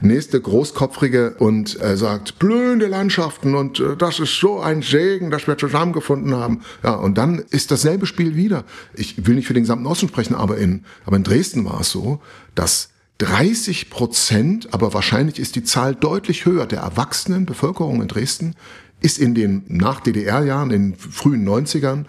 [0.00, 5.46] nächste Großkopfrige und äh, sagt, blühende Landschaften und äh, das ist so ein Segen, dass
[5.46, 6.62] wir zusammengefunden haben.
[6.82, 8.64] Ja, und dann ist dasselbe Spiel wieder.
[8.94, 11.90] Ich will nicht für den gesamten Osten sprechen, aber in, aber in Dresden war es
[11.90, 12.20] so,
[12.54, 18.54] dass 30 Prozent, aber wahrscheinlich ist die Zahl deutlich höher, der erwachsenen Bevölkerung in Dresden
[19.00, 22.04] ist in den Nach-DDR-Jahren, in den frühen 90ern,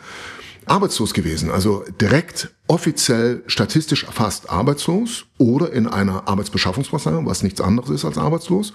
[0.70, 7.90] arbeitslos gewesen, also direkt offiziell statistisch erfasst arbeitslos oder in einer Arbeitsbeschaffungsmaßnahme, was nichts anderes
[7.90, 8.74] ist als arbeitslos,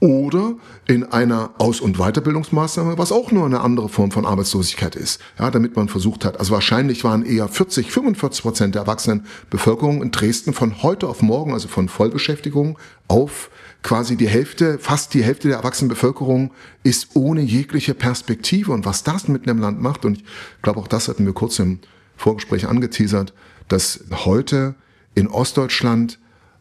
[0.00, 0.54] oder
[0.86, 5.20] in einer Aus- und Weiterbildungsmaßnahme, was auch nur eine andere Form von Arbeitslosigkeit ist.
[5.38, 10.02] Ja, damit man versucht hat, also wahrscheinlich waren eher 40, 45 Prozent der erwachsenen Bevölkerung
[10.02, 12.78] in Dresden von heute auf morgen, also von Vollbeschäftigung
[13.08, 13.50] auf
[13.84, 18.72] quasi die Hälfte, fast die Hälfte der erwachsenen Bevölkerung ist ohne jegliche Perspektive.
[18.72, 20.24] Und was das mit einem Land macht, und ich
[20.62, 21.78] glaube auch das hatten wir kurz im
[22.16, 23.34] Vorgespräch angeteasert,
[23.68, 24.74] dass heute
[25.14, 26.18] in Ostdeutschland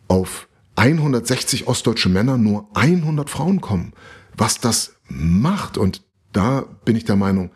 [0.09, 3.93] auf 160 ostdeutsche Männer nur 100 Frauen kommen.
[4.35, 6.01] Was das macht, und
[6.33, 7.51] da bin ich der Meinung,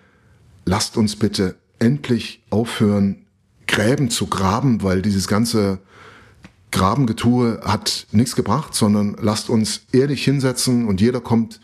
[0.65, 3.25] lasst uns bitte endlich aufhören,
[3.67, 5.79] Gräben zu graben, weil dieses ganze
[6.71, 11.59] Grabengetue hat nichts gebracht, sondern lasst uns ehrlich hinsetzen und jeder kommt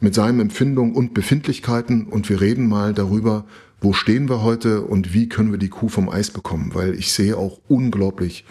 [0.00, 3.44] mit seinen Empfindungen und Befindlichkeiten und wir reden mal darüber,
[3.80, 7.12] wo stehen wir heute und wie können wir die Kuh vom Eis bekommen, weil ich
[7.12, 8.44] sehe auch unglaublich,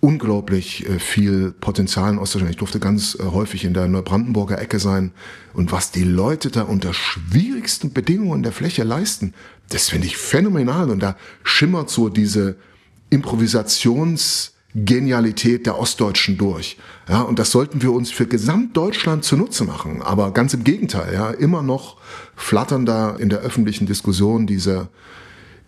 [0.00, 2.52] unglaublich äh, viel Potenzial in Ostdeutschland.
[2.52, 5.12] Ich durfte ganz äh, häufig in der Neubrandenburger Ecke sein
[5.54, 9.34] und was die Leute da unter schwierigsten Bedingungen der Fläche leisten,
[9.70, 12.56] das finde ich phänomenal und da schimmert so diese
[13.10, 16.78] Improvisations- Genialität der Ostdeutschen durch.
[17.08, 20.00] Ja, und das sollten wir uns für Gesamtdeutschland zunutze machen.
[20.00, 21.98] Aber ganz im Gegenteil, ja, immer noch
[22.36, 24.88] flattern da in der öffentlichen Diskussion diese,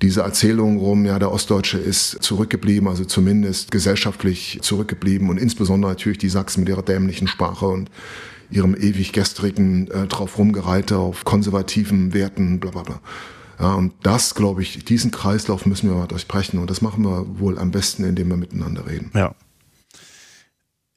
[0.00, 6.18] diese Erzählung rum, ja, der Ostdeutsche ist zurückgeblieben, also zumindest gesellschaftlich zurückgeblieben und insbesondere natürlich
[6.18, 7.90] die Sachsen mit ihrer dämlichen Sprache und
[8.50, 13.00] ihrem ewig gestrigen äh, drauf rumgereite auf konservativen Werten, bla bla bla.
[13.58, 16.58] Ja, und das, glaube ich, diesen Kreislauf müssen wir durchbrechen.
[16.58, 19.10] Und das machen wir wohl am besten, indem wir miteinander reden.
[19.14, 19.34] Ja.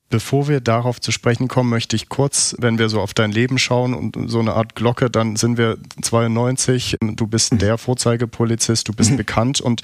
[0.09, 3.57] Bevor wir darauf zu sprechen kommen, möchte ich kurz, wenn wir so auf dein Leben
[3.57, 7.57] schauen und so eine Art Glocke, dann sind wir 92, du bist mhm.
[7.57, 9.17] der Vorzeigepolizist, du bist mhm.
[9.17, 9.81] bekannt und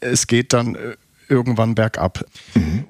[0.00, 0.96] es geht dann äh,
[1.28, 2.24] irgendwann bergab.
[2.54, 2.84] Mhm.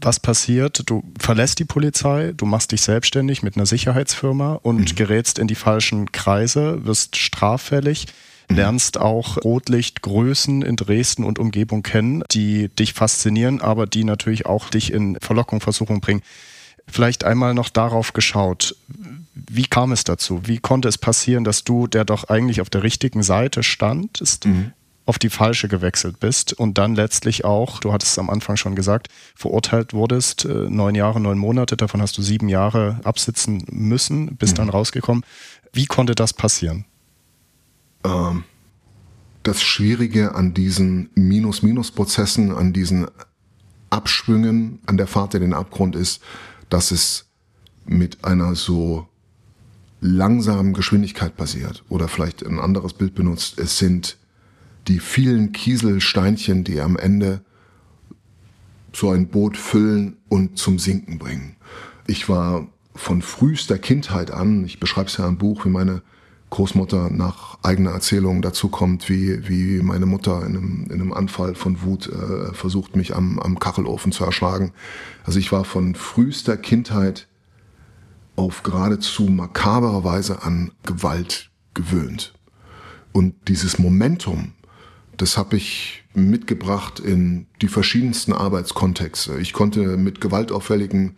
[0.00, 0.82] Was passiert?
[0.86, 5.54] Du verlässt die Polizei, du machst dich selbstständig mit einer Sicherheitsfirma und gerätst in die
[5.54, 8.06] falschen Kreise, wirst straffällig.
[8.48, 8.56] Mhm.
[8.56, 14.68] lernst auch Rotlichtgrößen in Dresden und Umgebung kennen, die dich faszinieren, aber die natürlich auch
[14.70, 16.22] dich in Verlockung, Versuchung bringen.
[16.86, 18.76] Vielleicht einmal noch darauf geschaut.
[19.34, 20.42] Wie kam es dazu?
[20.44, 24.72] Wie konnte es passieren, dass du, der doch eigentlich auf der richtigen Seite standest, mhm.
[25.06, 28.76] auf die falsche gewechselt bist und dann letztlich auch, du hattest es am Anfang schon
[28.76, 34.36] gesagt, verurteilt wurdest, äh, neun Jahre, neun Monate, davon hast du sieben Jahre absitzen müssen,
[34.36, 34.58] bist mhm.
[34.58, 35.24] dann rausgekommen.
[35.72, 36.84] Wie konnte das passieren?
[38.04, 38.44] Ähm,
[39.42, 43.06] das Schwierige an diesen Minus-Minus-Prozessen, an diesen
[43.90, 46.22] Abschwüngen, an der Fahrt in den Abgrund ist,
[46.70, 47.26] dass es
[47.84, 49.06] mit einer so
[50.00, 51.84] langsamen Geschwindigkeit passiert.
[51.88, 53.58] Oder vielleicht ein anderes Bild benutzt.
[53.58, 54.18] Es sind
[54.88, 57.42] die vielen Kieselsteinchen, die am Ende
[58.92, 61.56] so ein Boot füllen und zum Sinken bringen.
[62.06, 66.02] Ich war von frühester Kindheit an, ich beschreibe es ja im Buch, wie meine
[66.54, 71.56] Großmutter nach eigener Erzählung dazu kommt, wie, wie meine Mutter in einem, in einem Anfall
[71.56, 74.72] von Wut äh, versucht, mich am, am Kachelofen zu erschlagen.
[75.24, 77.26] Also ich war von frühester Kindheit
[78.36, 82.34] auf geradezu makabere Weise an Gewalt gewöhnt.
[83.10, 84.52] Und dieses Momentum,
[85.16, 89.38] das habe ich mitgebracht in die verschiedensten Arbeitskontexte.
[89.40, 91.16] Ich konnte mit gewaltauffälligen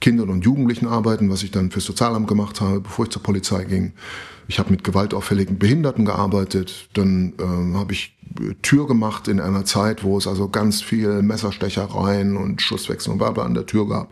[0.00, 3.64] Kindern und Jugendlichen arbeiten, was ich dann fürs Sozialamt gemacht habe, bevor ich zur Polizei
[3.64, 3.92] ging.
[4.48, 6.88] Ich habe mit gewaltauffälligen Behinderten gearbeitet.
[6.94, 11.22] Dann äh, habe ich äh, Tür gemacht in einer Zeit, wo es also ganz viel
[11.22, 14.10] Messerstechereien und Schusswechsel und Werbe an der Tür gab.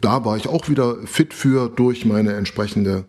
[0.00, 3.04] Da war ich auch wieder fit für durch meine entsprechende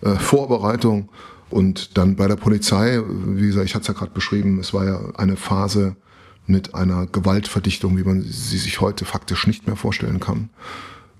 [0.00, 1.10] äh, Vorbereitung.
[1.50, 4.86] Und dann bei der Polizei, wie gesagt, ich hatte es ja gerade beschrieben, es war
[4.86, 5.94] ja eine Phase
[6.46, 10.48] mit einer Gewaltverdichtung, wie man sie sich heute faktisch nicht mehr vorstellen kann.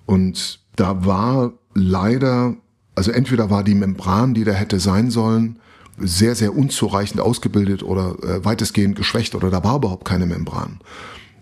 [0.07, 2.57] Und da war leider
[2.95, 5.59] also entweder war die Membran, die da hätte sein sollen,
[5.99, 10.81] sehr, sehr unzureichend ausgebildet oder äh, weitestgehend geschwächt oder da war überhaupt keine Membran.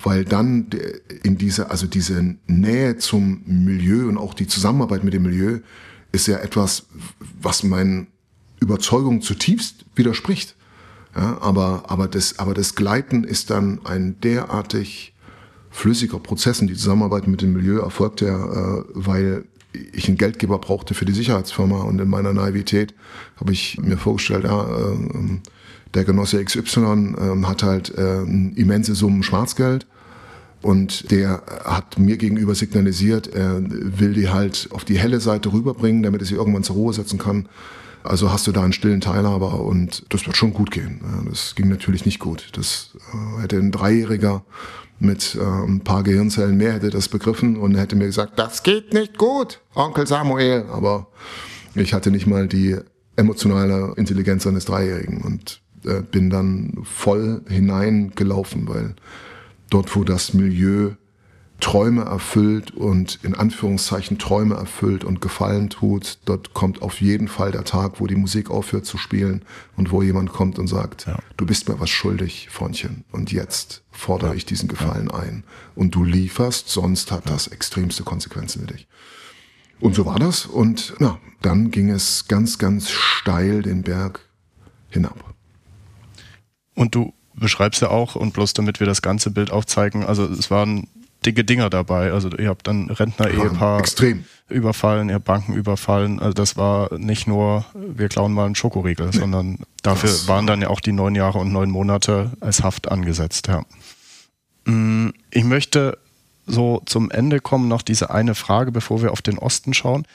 [0.02, 0.66] Weil dann
[1.22, 5.60] in diese, also diese Nähe zum Milieu und auch die Zusammenarbeit mit dem Milieu
[6.10, 6.86] ist ja etwas,
[7.40, 8.08] was meinen
[8.60, 10.56] Überzeugungen zutiefst widerspricht.
[11.14, 15.14] Ja, aber, aber, das, aber das Gleiten ist dann ein derartig
[15.70, 18.28] flüssiger Prozess und die Zusammenarbeit mit dem Milieu erfolgt ja,
[18.78, 22.94] äh, weil ich einen Geldgeber brauchte für die Sicherheitsfirma und in meiner Naivität
[23.36, 24.96] habe ich mir vorgestellt, ja, äh,
[25.94, 29.86] der Genosse XY äh, hat halt äh, immense Summen Schwarzgeld
[30.62, 36.02] und der hat mir gegenüber signalisiert, er will die halt auf die helle Seite rüberbringen,
[36.02, 37.48] damit er sie irgendwann zur Ruhe setzen kann.
[38.04, 41.00] Also hast du da einen stillen Teilhaber und das wird schon gut gehen.
[41.28, 42.48] Das ging natürlich nicht gut.
[42.52, 44.42] Das äh, hätte ein Dreijähriger
[45.02, 48.92] mit äh, ein paar Gehirnzellen mehr hätte das begriffen und hätte mir gesagt, das geht
[48.92, 50.64] nicht gut, Onkel Samuel.
[50.70, 51.08] Aber
[51.74, 52.76] ich hatte nicht mal die
[53.16, 58.94] emotionale Intelligenz eines Dreijährigen und äh, bin dann voll hineingelaufen, weil
[59.70, 60.92] dort, wo das Milieu
[61.62, 67.52] Träume erfüllt und in Anführungszeichen Träume erfüllt und Gefallen tut, dort kommt auf jeden Fall
[67.52, 69.42] der Tag, wo die Musik aufhört zu spielen
[69.76, 71.18] und wo jemand kommt und sagt, ja.
[71.36, 74.36] du bist mir was schuldig, Freundchen, und jetzt fordere ja.
[74.36, 75.20] ich diesen Gefallen ja.
[75.20, 75.44] ein.
[75.76, 78.88] Und du lieferst, sonst hat das extremste Konsequenzen für dich.
[79.78, 84.20] Und so war das und na, dann ging es ganz, ganz steil den Berg
[84.90, 85.32] hinab.
[86.74, 90.50] Und du beschreibst ja auch, und bloß damit wir das ganze Bild aufzeigen, also es
[90.50, 90.88] waren
[91.22, 92.12] dicke Dinger dabei.
[92.12, 96.18] Also ihr habt dann Rentner-Ehepaar extrem überfallen, ihr habt Banken überfallen.
[96.18, 99.18] Also das war nicht nur, wir klauen mal einen Schokoriegel, nee.
[99.18, 102.90] sondern dafür das waren dann ja auch die neun Jahre und neun Monate als Haft
[102.90, 103.48] angesetzt.
[103.48, 103.64] Ja.
[104.64, 105.98] Mm, ich möchte
[106.46, 110.06] so zum Ende kommen noch diese eine Frage, bevor wir auf den Osten schauen.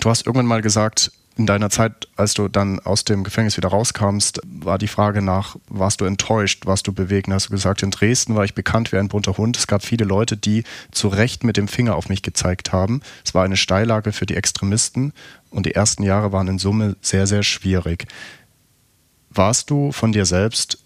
[0.00, 3.68] Du hast irgendwann mal gesagt, in deiner Zeit, als du dann aus dem Gefängnis wieder
[3.68, 7.28] rauskamst, war die Frage nach, warst du enttäuscht, warst du bewegt?
[7.28, 9.56] Hast du gesagt, in Dresden war ich bekannt wie ein bunter Hund.
[9.56, 13.00] Es gab viele Leute, die zu Recht mit dem Finger auf mich gezeigt haben.
[13.24, 15.12] Es war eine Steillage für die Extremisten
[15.50, 18.06] und die ersten Jahre waren in Summe sehr, sehr schwierig.
[19.30, 20.83] Warst du von dir selbst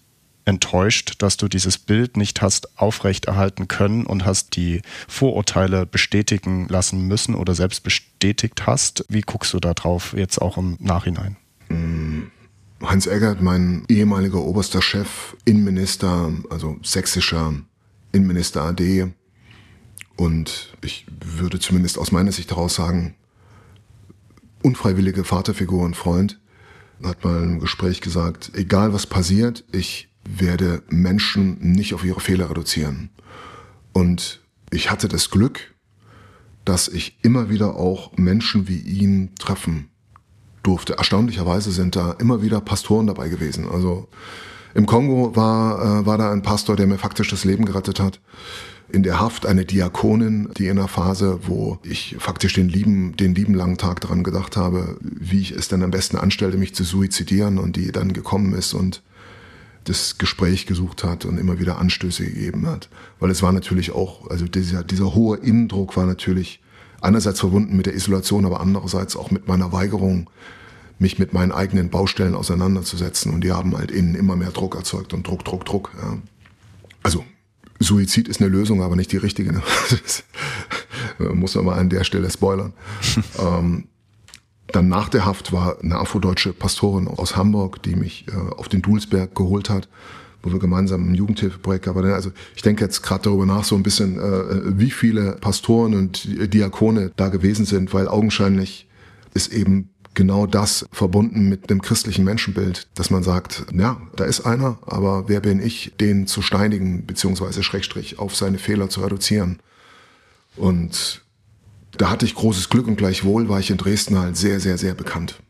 [0.49, 7.07] enttäuscht, dass du dieses Bild nicht hast aufrechterhalten können und hast die Vorurteile bestätigen lassen
[7.07, 9.05] müssen oder selbst bestätigt hast.
[9.09, 11.37] Wie guckst du da drauf jetzt auch im Nachhinein?
[11.69, 12.23] Mm,
[12.83, 17.53] Hans Eggert, mein ehemaliger oberster Chef, Innenminister, also sächsischer
[18.11, 19.13] Innenminister AD.
[20.15, 23.13] Und ich würde zumindest aus meiner Sicht daraus sagen,
[24.63, 26.39] unfreiwillige Vaterfigur und Freund,
[27.03, 32.49] hat mal im Gespräch gesagt, egal was passiert, ich werde Menschen nicht auf ihre Fehler
[32.49, 33.09] reduzieren.
[33.93, 35.73] Und ich hatte das Glück,
[36.65, 39.89] dass ich immer wieder auch Menschen wie ihn treffen
[40.61, 40.97] durfte.
[40.97, 43.67] Erstaunlicherweise sind da immer wieder Pastoren dabei gewesen.
[43.67, 44.07] Also
[44.75, 48.19] im Kongo war, äh, war da ein Pastor, der mir faktisch das Leben gerettet hat.
[48.91, 53.35] In der Haft eine Diakonin, die in einer Phase, wo ich faktisch den lieben, den
[53.35, 56.83] lieben langen Tag daran gedacht habe, wie ich es dann am besten anstellte, mich zu
[56.83, 59.01] suizidieren und die dann gekommen ist und
[59.85, 62.89] das Gespräch gesucht hat und immer wieder Anstöße gegeben hat.
[63.19, 66.61] Weil es war natürlich auch, also dieser, dieser hohe Innendruck war natürlich
[67.01, 70.29] einerseits verbunden mit der Isolation, aber andererseits auch mit meiner Weigerung,
[70.99, 73.33] mich mit meinen eigenen Baustellen auseinanderzusetzen.
[73.33, 75.91] Und die haben halt innen immer mehr Druck erzeugt und Druck, Druck, Druck.
[76.01, 76.17] Ja.
[77.03, 77.23] Also
[77.79, 79.53] Suizid ist eine Lösung, aber nicht die richtige.
[79.53, 79.63] Ne?
[81.33, 82.73] muss man mal an der Stelle spoilern.
[83.39, 83.88] ähm,
[84.71, 88.81] dann nach der Haft war eine afrodeutsche Pastorin aus Hamburg, die mich äh, auf den
[88.81, 89.87] Dulsberg geholt hat,
[90.43, 92.05] wo wir gemeinsam ein Jugendhilfeprojekt haben.
[92.11, 96.53] Also ich denke jetzt gerade darüber nach so ein bisschen, äh, wie viele Pastoren und
[96.53, 98.87] Diakone da gewesen sind, weil augenscheinlich
[99.33, 104.41] ist eben genau das verbunden mit dem christlichen Menschenbild, dass man sagt, ja, da ist
[104.41, 109.59] einer, aber wer bin ich, den zu steinigen, beziehungsweise Schrägstrich auf seine Fehler zu reduzieren.
[110.55, 111.23] Und
[111.99, 114.93] da hatte ich großes Glück und gleichwohl war ich in Dresden halt sehr, sehr, sehr
[114.93, 115.41] bekannt.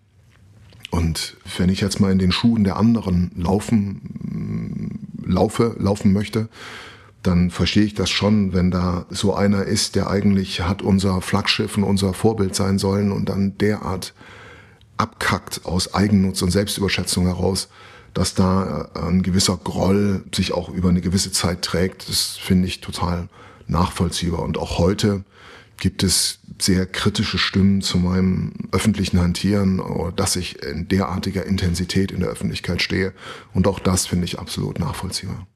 [0.90, 6.50] Und wenn ich jetzt mal in den Schuhen der anderen laufen, laufe, laufen möchte,
[7.22, 11.78] dann verstehe ich das schon, wenn da so einer ist, der eigentlich hat unser Flaggschiff
[11.78, 14.16] und unser Vorbild sein sollen und dann derart
[14.98, 17.70] abkackt aus Eigennutz und Selbstüberschätzung heraus,
[18.16, 22.68] dass da äh, ein gewisser Groll sich auch über eine gewisse Zeit trägt, das finde
[22.68, 23.30] ich total
[23.68, 24.42] nachvollziehbar.
[24.42, 25.24] Und auch heute
[25.80, 29.82] gibt es sehr kritische Stimmen zu meinem öffentlichen Hantieren,
[30.16, 33.14] dass ich in derartiger Intensität in der Öffentlichkeit stehe.
[33.54, 35.48] Und auch das finde ich absolut nachvollziehbar.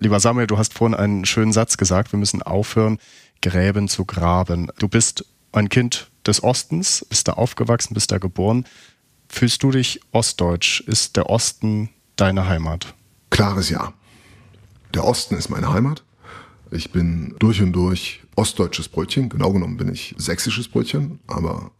[0.00, 2.98] Lieber Samuel, du hast vorhin einen schönen Satz gesagt, wir müssen aufhören,
[3.42, 4.70] Gräben zu graben.
[4.78, 8.64] Du bist ein Kind des Ostens, bist da aufgewachsen, bist da geboren.
[9.28, 10.80] Fühlst du dich ostdeutsch?
[10.80, 12.94] Ist der Osten deine Heimat?
[13.30, 13.92] Klares Ja.
[14.94, 16.02] Der Osten ist meine Heimat.
[16.70, 19.28] Ich bin durch und durch ostdeutsches Brötchen.
[19.28, 21.72] Genau genommen bin ich sächsisches Brötchen, aber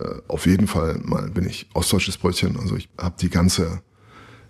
[0.00, 2.58] äh, auf jeden Fall mal bin ich ostdeutsches Brötchen.
[2.58, 3.82] Also ich habe die ganze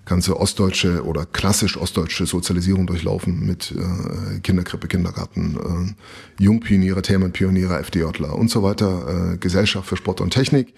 [0.05, 5.97] ganze ostdeutsche oder klassisch ostdeutsche Sozialisierung durchlaufen mit äh, Kinderkrippe, Kindergarten,
[6.39, 10.74] äh, Jungpioniere, Themenpioniere, FDJler und so weiter, äh, Gesellschaft für Sport und Technik.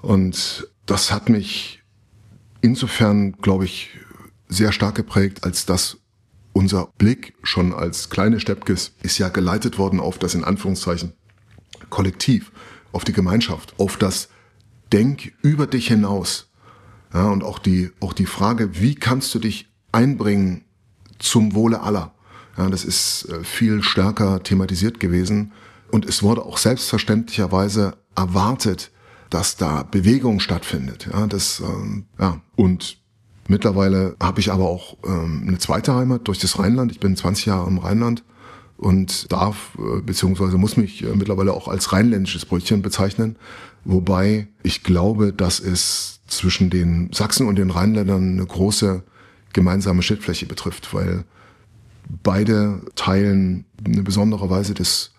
[0.00, 1.82] Und das hat mich
[2.62, 3.90] insofern, glaube ich,
[4.48, 5.98] sehr stark geprägt, als das
[6.52, 11.12] unser Blick schon als kleine Steppkes ist ja geleitet worden auf das in Anführungszeichen
[11.88, 12.52] Kollektiv,
[12.92, 14.28] auf die Gemeinschaft, auf das
[14.92, 16.50] denk über dich hinaus.
[17.12, 20.64] Ja, und auch die, auch die Frage, wie kannst du dich einbringen
[21.18, 22.14] zum Wohle aller?
[22.56, 25.52] Ja, das ist äh, viel stärker thematisiert gewesen.
[25.90, 28.92] Und es wurde auch selbstverständlicherweise erwartet,
[29.28, 31.08] dass da Bewegung stattfindet.
[31.12, 32.40] Ja, das, ähm, ja.
[32.56, 32.99] Und
[33.50, 36.92] mittlerweile habe ich aber auch ähm, eine zweite Heimat durch das Rheinland.
[36.92, 38.22] Ich bin 20 Jahre im Rheinland
[38.78, 43.36] und darf äh, beziehungsweise muss mich äh, mittlerweile auch als rheinländisches Brötchen bezeichnen.
[43.84, 49.02] Wobei ich glaube, dass es zwischen den Sachsen und den Rheinländern eine große
[49.52, 51.24] gemeinsame Schnittfläche betrifft, weil
[52.22, 55.12] beide teilen eine besondere Weise des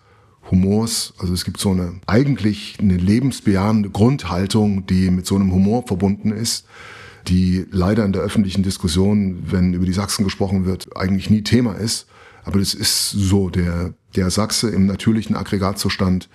[0.50, 1.12] Humors.
[1.18, 6.32] Also es gibt so eine eigentlich eine lebensbejahende Grundhaltung, die mit so einem Humor verbunden
[6.32, 6.66] ist,
[7.28, 11.74] die leider in der öffentlichen Diskussion, wenn über die Sachsen gesprochen wird, eigentlich nie Thema
[11.74, 12.06] ist.
[12.44, 13.50] Aber das ist so.
[13.50, 16.28] Der, der Sachse im natürlichen Aggregatzustand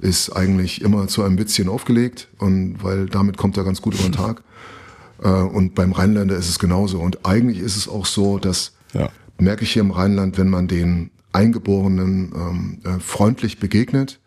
[0.00, 4.02] ist eigentlich immer zu einem Witzchen aufgelegt und weil damit kommt er ganz gut über
[4.02, 4.42] den Tag.
[5.22, 6.98] Äh, und beim Rheinländer ist es genauso.
[6.98, 9.10] Und eigentlich ist es auch so, dass ja.
[9.38, 14.20] merke ich hier im Rheinland, wenn man den Eingeborenen ähm, äh, freundlich begegnet,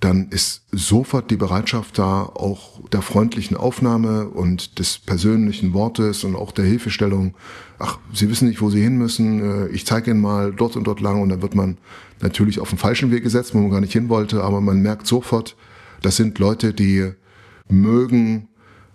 [0.00, 6.36] dann ist sofort die Bereitschaft da, auch der freundlichen Aufnahme und des persönlichen Wortes und
[6.36, 7.34] auch der Hilfestellung.
[7.78, 9.42] Ach, Sie wissen nicht, wo Sie hin müssen.
[9.42, 11.76] Äh, ich zeige Ihnen mal dort und dort lang und dann wird man
[12.20, 15.06] natürlich auf den falschen Weg gesetzt, wo man gar nicht hin wollte, aber man merkt
[15.06, 15.54] sofort,
[16.02, 17.12] das sind Leute, die
[17.68, 18.48] mögen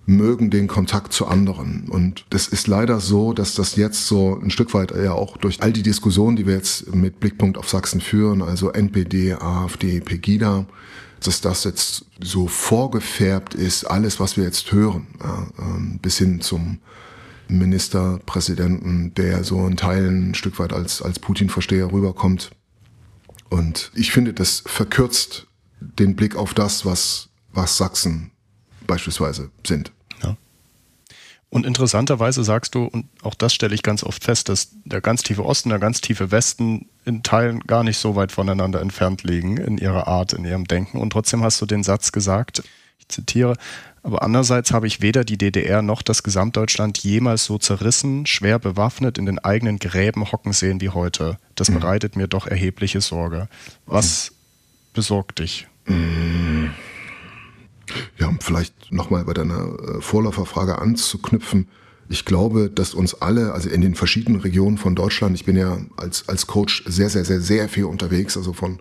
[0.06, 1.88] mögen den Kontakt zu anderen.
[1.90, 5.62] Und das ist leider so, dass das jetzt so ein Stück weit ja auch durch
[5.64, 10.66] all die Diskussionen, die wir jetzt mit Blickpunkt auf Sachsen führen, also NPD, AfD, Pegida,
[11.24, 16.40] dass das jetzt so vorgefärbt ist, alles, was wir jetzt hören, ja, ähm, bis hin
[16.40, 16.80] zum
[17.48, 22.52] Ministerpräsidenten, der so in Teilen ein Stück weit als, als Putin-Versteher rüberkommt.
[23.50, 25.48] Und ich finde, das verkürzt
[25.80, 28.32] den Blick auf das, was, was Sachsen
[28.88, 29.92] beispielsweise sind.
[30.24, 30.38] Ja.
[31.50, 35.24] Und interessanterweise sagst du, und auch das stelle ich ganz oft fest, dass der ganz
[35.24, 39.58] tiefe Osten, der ganz tiefe Westen in Teilen gar nicht so weit voneinander entfernt liegen
[39.58, 40.98] in ihrer Art, in ihrem Denken.
[40.98, 42.64] Und trotzdem hast du den Satz gesagt,
[43.00, 43.56] ich zitiere,
[44.06, 49.18] aber andererseits habe ich weder die DDR noch das Gesamtdeutschland jemals so zerrissen, schwer bewaffnet
[49.18, 51.40] in den eigenen Gräben hocken sehen wie heute.
[51.56, 51.80] Das mhm.
[51.80, 53.48] bereitet mir doch erhebliche Sorge.
[53.88, 54.36] Was mhm.
[54.94, 55.68] besorgt dich?
[55.86, 56.72] Mhm.
[58.18, 61.68] Ja, um vielleicht nochmal bei deiner äh, Vorläuferfrage anzuknüpfen.
[62.08, 65.80] Ich glaube, dass uns alle, also in den verschiedenen Regionen von Deutschland, ich bin ja
[65.98, 68.80] als, als Coach sehr, sehr, sehr, sehr viel unterwegs, also von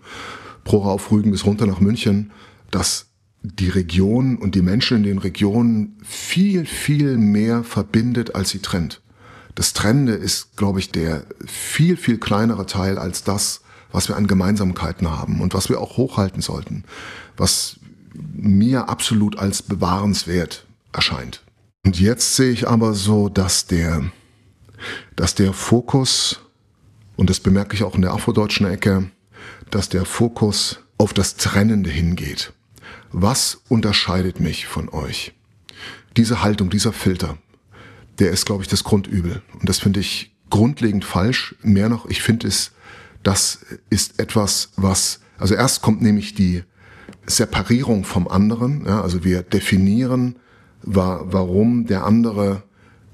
[0.65, 2.33] Prora auf Rügen bis runter nach München,
[2.71, 3.07] dass
[3.43, 9.03] die Region und die Menschen in den Regionen viel, viel mehr verbindet, als sie trennt.
[9.55, 13.61] Das Trennende ist, glaube ich, der viel, viel kleinere Teil als das,
[13.93, 16.85] was wir an Gemeinsamkeiten haben und was wir auch hochhalten sollten.
[17.37, 17.79] Was
[18.15, 21.43] mir absolut als bewahrenswert erscheint.
[21.85, 24.11] Und jetzt sehe ich aber so, dass der,
[25.17, 26.41] dass der Fokus,
[27.17, 29.11] und das bemerke ich auch in der afrodeutschen Ecke,
[29.71, 32.53] dass der Fokus auf das Trennende hingeht.
[33.13, 35.35] Was unterscheidet mich von euch?
[36.17, 37.39] Diese Haltung, dieser Filter,
[38.19, 39.43] der ist, glaube ich, das Grundübel.
[39.59, 41.57] Und das finde ich grundlegend falsch.
[41.63, 42.73] Mehr noch, ich finde es,
[43.23, 46.63] das ist etwas, was, also erst kommt nämlich die
[47.27, 48.85] Separierung vom anderen.
[48.87, 50.37] Ja, also wir definieren,
[50.83, 52.63] wa warum der andere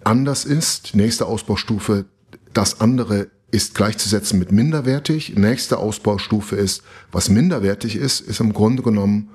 [0.05, 0.95] anders ist.
[0.95, 2.07] Nächste Ausbaustufe,
[2.53, 5.37] das andere ist gleichzusetzen mit minderwertig.
[5.37, 6.83] Nächste Ausbaustufe ist,
[7.13, 9.31] was minderwertig ist, ist im Grunde genommen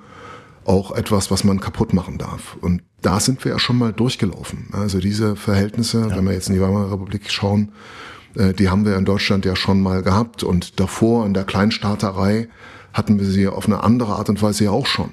[0.64, 2.58] auch etwas, was man kaputt machen darf.
[2.62, 4.70] Und da sind wir ja schon mal durchgelaufen.
[4.72, 6.16] Also diese Verhältnisse, ja.
[6.16, 7.72] wenn wir jetzt in die Weimarer Republik schauen,
[8.36, 10.43] äh, die haben wir in Deutschland ja schon mal gehabt.
[10.43, 12.47] Und davor in der Kleinstaaterei
[12.95, 15.11] hatten wir sie auf eine andere Art und Weise ja auch schon.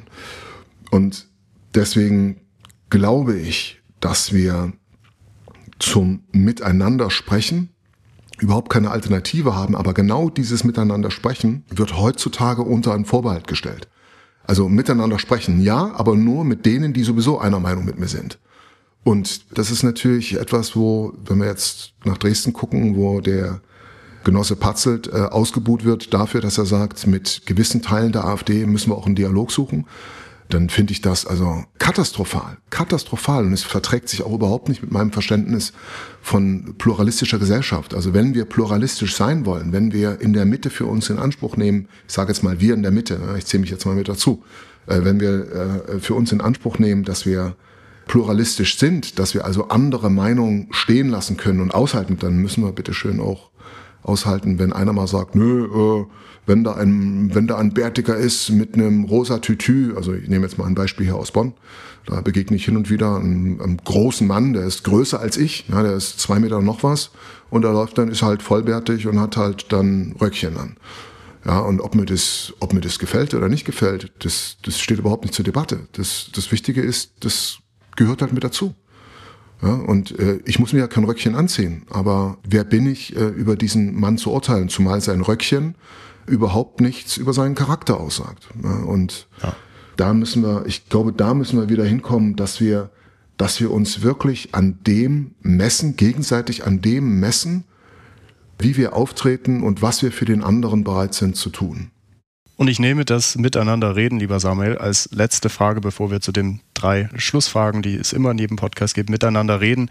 [0.91, 1.27] Und
[1.75, 2.41] deswegen
[2.91, 4.73] glaube ich, dass wir
[5.81, 7.71] zum Miteinander sprechen
[8.39, 13.89] überhaupt keine Alternative haben, aber genau dieses Miteinander sprechen wird heutzutage unter einen Vorbehalt gestellt.
[14.45, 18.39] Also miteinander sprechen, ja, aber nur mit denen, die sowieso einer Meinung mit mir sind.
[19.05, 23.61] Und das ist natürlich etwas, wo, wenn wir jetzt nach Dresden gucken, wo der
[24.25, 28.91] Genosse Patzelt äh, ausgebuht wird dafür, dass er sagt, mit gewissen Teilen der AfD müssen
[28.91, 29.87] wir auch einen Dialog suchen,
[30.49, 34.93] dann finde ich das also katastrophal, katastrophal und es verträgt sich auch überhaupt nicht mit
[34.93, 35.73] meinem Verständnis
[36.21, 37.95] von pluralistischer Gesellschaft.
[37.95, 41.57] Also wenn wir pluralistisch sein wollen, wenn wir in der Mitte für uns in Anspruch
[41.57, 44.09] nehmen, ich sage jetzt mal wir in der Mitte, ich zähle mich jetzt mal mit
[44.09, 44.43] dazu,
[44.87, 47.57] äh, wenn wir äh, für uns in Anspruch nehmen, dass wir
[48.07, 52.73] pluralistisch sind, dass wir also andere Meinungen stehen lassen können und aushalten, dann müssen wir
[52.73, 53.52] bitte schön auch
[54.03, 56.07] aushalten, wenn einer mal sagt, nö, äh,
[56.47, 60.45] wenn da ein, wenn da ein Bärtiger ist mit einem rosa Tütü, also ich nehme
[60.45, 61.55] jetzt mal ein Beispiel hier aus Bonn,
[62.07, 65.67] da begegne ich hin und wieder einem, einem großen Mann, der ist größer als ich,
[65.69, 67.11] ja, der ist zwei Meter noch was
[67.51, 70.77] und der läuft dann, ist halt vollbärtig und hat halt dann Röckchen an.
[71.45, 74.99] Ja, und ob mir das, ob mir das gefällt oder nicht gefällt, das, das steht
[74.99, 75.81] überhaupt nicht zur Debatte.
[75.93, 77.59] Das, das Wichtige ist, das
[77.97, 78.75] gehört halt mit dazu.
[79.63, 83.29] Ja, und äh, ich muss mir ja kein Röckchen anziehen, aber wer bin ich, äh,
[83.29, 85.77] über diesen Mann zu urteilen, zumal sein Röckchen
[86.27, 88.49] überhaupt nichts über seinen Charakter aussagt.
[88.63, 89.55] Ja, und ja.
[89.97, 92.91] da müssen wir, ich glaube, da müssen wir wieder hinkommen, dass wir,
[93.37, 97.65] dass wir uns wirklich an dem messen, gegenseitig an dem messen,
[98.59, 101.91] wie wir auftreten und was wir für den anderen bereit sind zu tun.
[102.63, 106.61] Und ich nehme das Miteinander reden, lieber Samuel, als letzte Frage, bevor wir zu den
[106.75, 109.91] drei Schlussfragen, die es immer in jedem Podcast gibt, miteinander reden.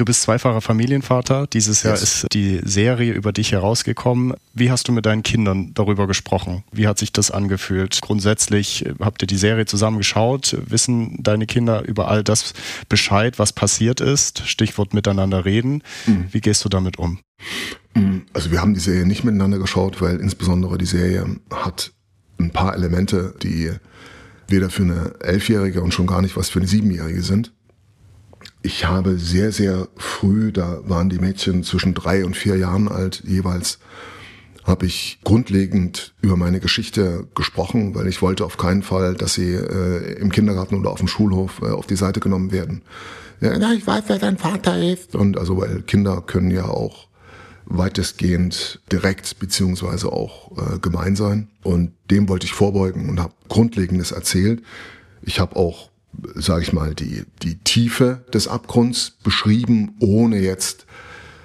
[0.00, 1.46] Du bist zweifacher Familienvater.
[1.46, 2.02] Dieses Jahr yes.
[2.02, 4.32] ist die Serie über dich herausgekommen.
[4.54, 6.64] Wie hast du mit deinen Kindern darüber gesprochen?
[6.72, 8.00] Wie hat sich das angefühlt?
[8.00, 10.56] Grundsätzlich äh, habt ihr die Serie zusammen geschaut?
[10.64, 12.54] Wissen deine Kinder über all das
[12.88, 14.48] Bescheid, was passiert ist?
[14.48, 15.82] Stichwort miteinander reden.
[16.06, 16.28] Mhm.
[16.32, 17.18] Wie gehst du damit um?
[17.94, 18.22] Mhm.
[18.32, 21.92] Also wir haben die Serie nicht miteinander geschaut, weil insbesondere die Serie hat
[22.38, 23.70] ein paar Elemente, die
[24.48, 27.52] weder für eine Elfjährige und schon gar nicht was für eine Siebenjährige sind
[28.62, 33.22] ich habe sehr, sehr früh, da waren die Mädchen zwischen drei und vier Jahren alt
[33.26, 33.78] jeweils,
[34.64, 39.54] habe ich grundlegend über meine Geschichte gesprochen, weil ich wollte auf keinen Fall, dass sie
[39.54, 42.82] äh, im Kindergarten oder auf dem Schulhof äh, auf die Seite genommen werden.
[43.40, 45.16] Ja, ich weiß, wer dein Vater ist.
[45.16, 47.08] Und also, weil Kinder können ja auch
[47.64, 51.48] weitestgehend direkt beziehungsweise auch äh, gemein sein.
[51.62, 54.62] Und dem wollte ich vorbeugen und habe Grundlegendes erzählt.
[55.22, 55.89] Ich habe auch
[56.34, 60.86] sage ich mal, die, die Tiefe des Abgrunds beschrieben, ohne jetzt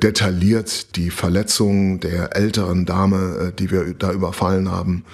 [0.02, 5.06] detailliert die Verletzung der älteren Dame, äh, die wir da überfallen haben,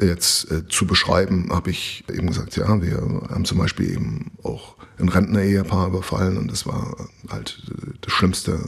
[0.00, 2.96] jetzt äh, zu beschreiben, habe ich eben gesagt, ja, wir
[3.30, 6.96] haben zum Beispiel eben auch ein Rentner-Ehepaar überfallen und das war
[7.28, 8.58] halt äh, das Schlimmste,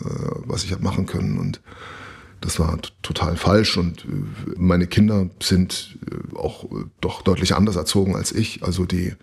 [0.47, 1.61] was ich habe machen können und
[2.41, 4.05] das war total falsch und
[4.59, 5.99] meine Kinder sind
[6.35, 6.67] auch
[7.01, 9.15] doch deutlich anders erzogen als ich, also die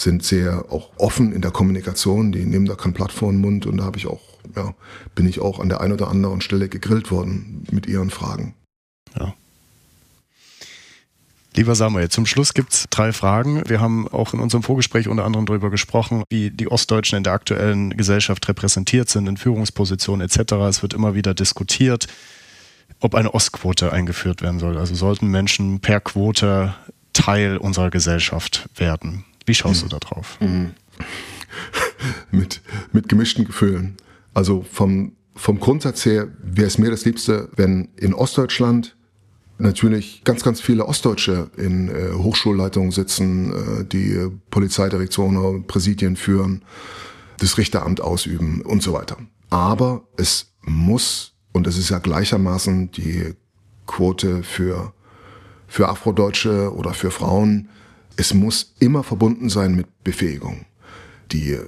[0.00, 3.66] sind sehr auch offen in der Kommunikation, die nehmen da kein Blatt vor den Mund
[3.66, 4.20] und da habe ich auch,
[4.56, 4.74] ja,
[5.14, 8.54] bin ich auch an der einen oder anderen Stelle gegrillt worden mit ihren Fragen.
[9.18, 9.34] Ja.
[11.56, 13.68] Lieber Samuel, zum Schluss gibt es drei Fragen.
[13.68, 17.32] Wir haben auch in unserem Vorgespräch unter anderem darüber gesprochen, wie die Ostdeutschen in der
[17.32, 20.52] aktuellen Gesellschaft repräsentiert sind, in Führungspositionen etc.
[20.68, 22.06] Es wird immer wieder diskutiert,
[23.00, 24.78] ob eine Ostquote eingeführt werden soll.
[24.78, 26.74] Also sollten Menschen per Quote
[27.12, 29.24] Teil unserer Gesellschaft werden.
[29.50, 29.88] Wie schaust mhm.
[29.88, 30.38] du da drauf?
[30.38, 30.70] Mhm.
[32.30, 32.60] mit,
[32.92, 33.96] mit gemischten Gefühlen.
[34.32, 38.96] Also vom, vom Grundsatz her wäre es mir das Liebste, wenn in Ostdeutschland
[39.58, 46.62] natürlich ganz, ganz viele Ostdeutsche in äh, Hochschulleitungen sitzen, äh, die Polizeidirektionen, Präsidien führen,
[47.40, 49.16] das Richteramt ausüben und so weiter.
[49.50, 53.34] Aber es muss, und es ist ja gleichermaßen die
[53.88, 54.94] Quote für,
[55.66, 57.68] für Afrodeutsche oder für Frauen,
[58.16, 60.66] es muss immer verbunden sein mit Befähigung.
[61.32, 61.58] Die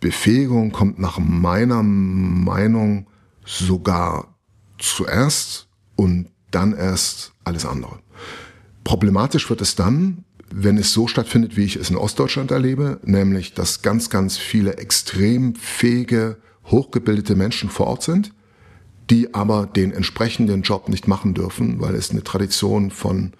[0.00, 3.06] Befähigung kommt nach meiner Meinung
[3.44, 4.36] sogar
[4.78, 8.00] zuerst und dann erst alles andere.
[8.84, 10.24] Problematisch wird es dann,
[10.54, 14.76] wenn es so stattfindet, wie ich es in Ostdeutschland erlebe, nämlich dass ganz, ganz viele
[14.76, 16.36] extrem fähige,
[16.66, 18.32] hochgebildete Menschen vor Ort sind,
[19.10, 23.32] die aber den entsprechenden Job nicht machen dürfen, weil es eine Tradition von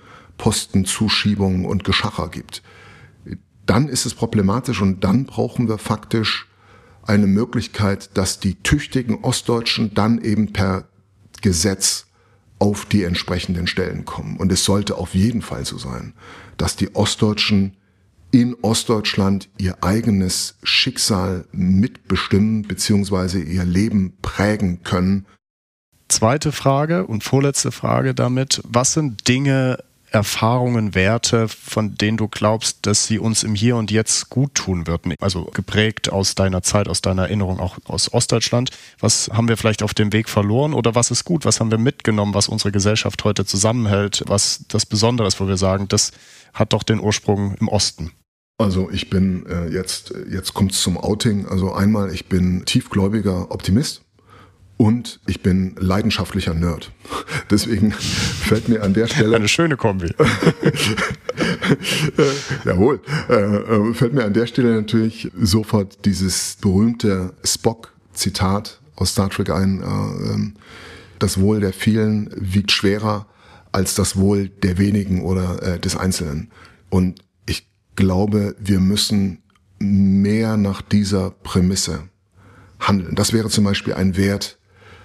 [0.44, 2.62] Postenzuschiebungen und Geschacher gibt.
[3.64, 6.50] Dann ist es problematisch und dann brauchen wir faktisch
[7.02, 10.86] eine Möglichkeit, dass die tüchtigen Ostdeutschen dann eben per
[11.40, 12.08] Gesetz
[12.58, 14.36] auf die entsprechenden Stellen kommen.
[14.36, 16.12] Und es sollte auf jeden Fall so sein,
[16.58, 17.78] dass die Ostdeutschen
[18.30, 23.40] in Ostdeutschland ihr eigenes Schicksal mitbestimmen bzw.
[23.40, 25.24] ihr Leben prägen können.
[26.08, 28.60] Zweite Frage und vorletzte Frage damit.
[28.64, 29.78] Was sind Dinge,
[30.14, 34.86] Erfahrungen, Werte, von denen du glaubst, dass sie uns im Hier und Jetzt gut tun
[34.86, 35.14] würden?
[35.20, 38.70] Also geprägt aus deiner Zeit, aus deiner Erinnerung, auch aus Ostdeutschland.
[39.00, 41.44] Was haben wir vielleicht auf dem Weg verloren oder was ist gut?
[41.44, 44.22] Was haben wir mitgenommen, was unsere Gesellschaft heute zusammenhält?
[44.28, 46.12] Was das Besondere ist, wo wir sagen, das
[46.52, 48.12] hat doch den Ursprung im Osten.
[48.56, 51.46] Also ich bin äh, jetzt, jetzt es zum Outing.
[51.46, 54.03] Also einmal, ich bin tiefgläubiger Optimist.
[54.76, 56.90] Und ich bin leidenschaftlicher Nerd.
[57.50, 59.36] Deswegen fällt mir an der Stelle.
[59.36, 60.12] Eine schöne Kombi.
[62.64, 63.00] Jawohl.
[63.28, 69.50] Äh, äh, fällt mir an der Stelle natürlich sofort dieses berühmte Spock-Zitat aus Star Trek
[69.50, 69.80] ein.
[69.80, 70.54] Äh, ähm,
[71.20, 73.26] das Wohl der vielen wiegt schwerer
[73.70, 76.50] als das Wohl der wenigen oder äh, des Einzelnen.
[76.90, 79.42] Und ich glaube, wir müssen
[79.78, 82.08] mehr nach dieser Prämisse
[82.78, 83.14] handeln.
[83.14, 84.58] Das wäre zum Beispiel ein Wert,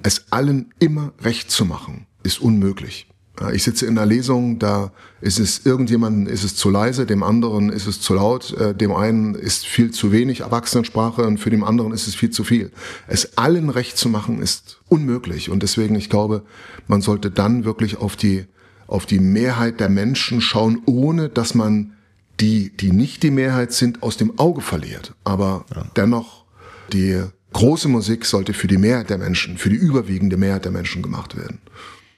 [0.04, 3.08] es allen immer recht zu machen, ist unmöglich.
[3.54, 4.92] Ich sitze in einer Lesung, da
[5.22, 8.94] ist es irgendjemandem ist es zu leise, dem anderen ist es zu laut, äh, dem
[8.94, 12.72] einen ist viel zu wenig Erwachsenensprache und für den anderen ist es viel zu viel.
[13.08, 16.44] Es allen recht zu machen ist unmöglich und deswegen ich glaube,
[16.88, 18.46] man sollte dann wirklich auf die
[18.88, 21.94] auf die Mehrheit der Menschen schauen, ohne dass man
[22.40, 25.14] die, die nicht die Mehrheit sind, aus dem Auge verliert.
[25.24, 25.86] Aber ja.
[25.96, 26.46] dennoch
[26.92, 27.22] die
[27.54, 31.36] große Musik sollte für die Mehrheit der Menschen, für die überwiegende Mehrheit der Menschen gemacht
[31.36, 31.60] werden.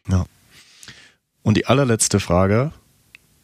[0.08, 0.26] Ja.
[1.44, 2.72] Und die allerletzte Frage,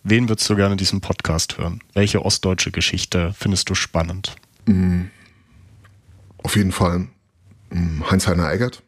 [0.04, 1.82] wen würdest du gerne in diesem Podcast hören?
[1.94, 4.36] Welche ostdeutsche Geschichte findest du spannend?
[4.66, 5.06] Mm,
[6.44, 7.08] auf jeden Fall
[7.72, 8.84] mm, Heinz-Heiner Eggert,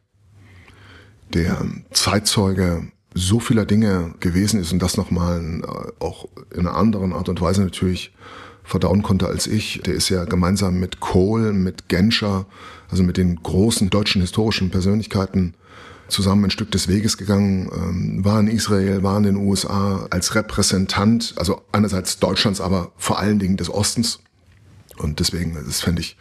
[1.33, 7.13] der Zeitzeuge so vieler Dinge gewesen ist und das nochmal äh, auch in einer anderen
[7.13, 8.13] Art und Weise natürlich
[8.70, 9.82] verdauen konnte als ich.
[9.86, 12.45] Der ist ja gemeinsam mit Kohl, mit Genscher,
[12.89, 15.55] also mit den großen deutschen historischen Persönlichkeiten
[16.07, 20.36] zusammen ein Stück des Weges gegangen, ähm, war in Israel, war in den USA als
[20.36, 24.20] Repräsentant, also einerseits Deutschlands, aber vor allen Dingen des Ostens.
[24.97, 26.17] Und deswegen, das fände ich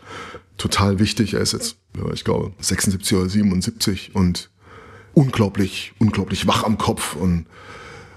[0.57, 1.35] total wichtig.
[1.35, 1.77] Er ist jetzt,
[2.13, 4.51] ich glaube, 76 oder 77 und
[5.15, 7.47] unglaublich, unglaublich wach am Kopf und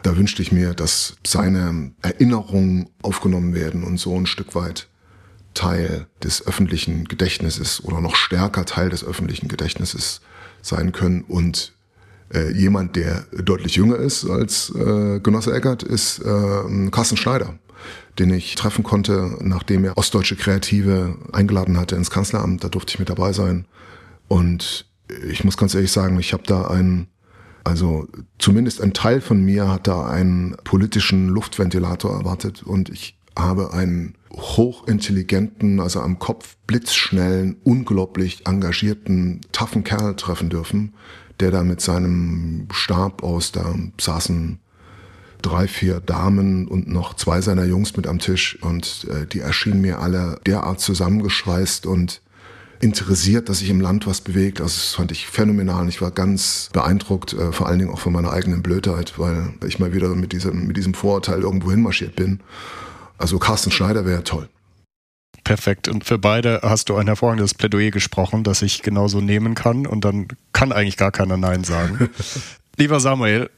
[0.04, 4.88] da wünschte ich mir, dass seine Erinnerungen aufgenommen werden und so ein Stück weit
[5.54, 10.22] Teil des öffentlichen Gedächtnisses oder noch stärker Teil des öffentlichen Gedächtnisses
[10.62, 11.24] sein können.
[11.24, 11.74] Und
[12.34, 17.56] äh, jemand, der deutlich jünger ist als äh, Genosse Eckert, ist äh, Carsten Schneider,
[18.20, 22.64] den ich treffen konnte, nachdem er ostdeutsche Kreative eingeladen hatte ins Kanzleramt.
[22.64, 23.66] Da durfte ich mit dabei sein.
[24.28, 24.86] Und
[25.30, 27.08] ich muss ganz ehrlich sagen, ich habe da einen,
[27.64, 28.08] also
[28.40, 34.16] zumindest ein Teil von mir hat da einen politischen Luftventilator erwartet und ich habe einen
[34.34, 40.94] hochintelligenten, also am Kopf blitzschnellen, unglaublich engagierten, taffen Kerl treffen dürfen,
[41.40, 44.60] der da mit seinem Stab aus, da saßen
[45.42, 49.82] drei, vier Damen und noch zwei seiner Jungs mit am Tisch und äh, die erschienen
[49.82, 52.22] mir alle derart zusammengeschweißt und
[52.82, 54.62] interessiert, dass sich im Land was bewegt.
[54.62, 55.88] Also das fand ich phänomenal.
[55.90, 59.80] Ich war ganz beeindruckt, äh, vor allen Dingen auch von meiner eigenen Blödheit, weil ich
[59.80, 62.42] mal wieder mit diesem, mit diesem Vorurteil irgendwo hinmarschiert bin.
[63.18, 64.50] Also Carsten Schneider wäre toll.
[65.44, 65.88] Perfekt.
[65.88, 69.88] Und für beide hast du ein hervorragendes Plädoyer gesprochen, das ich genauso nehmen kann.
[69.88, 72.10] Und dann kann eigentlich gar keiner Nein sagen.
[72.78, 73.50] Lieber Samuel,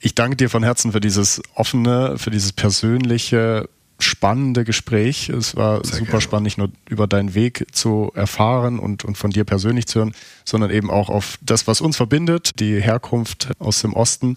[0.00, 3.68] ich danke dir von Herzen für dieses offene, für dieses persönliche,
[3.98, 5.28] spannende Gespräch.
[5.28, 6.20] Es war Sehr super gerne.
[6.20, 10.14] spannend, nicht nur über deinen Weg zu erfahren und, und von dir persönlich zu hören,
[10.44, 14.36] sondern eben auch auf das, was uns verbindet, die Herkunft aus dem Osten.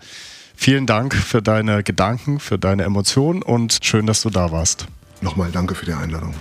[0.56, 4.88] Vielen Dank für deine Gedanken, für deine Emotionen und schön, dass du da warst.
[5.22, 6.34] Nochmal danke für die Einladung.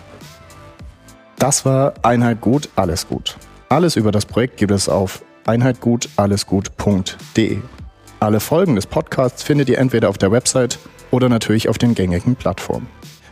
[1.39, 3.37] Das war Einheit gut, alles gut.
[3.69, 7.59] Alles über das Projekt gibt es auf einheitgutallesgut.de.
[8.19, 10.79] Alle Folgen des Podcasts findet ihr entweder auf der Website
[11.11, 12.89] oder natürlich auf den gängigen Plattformen.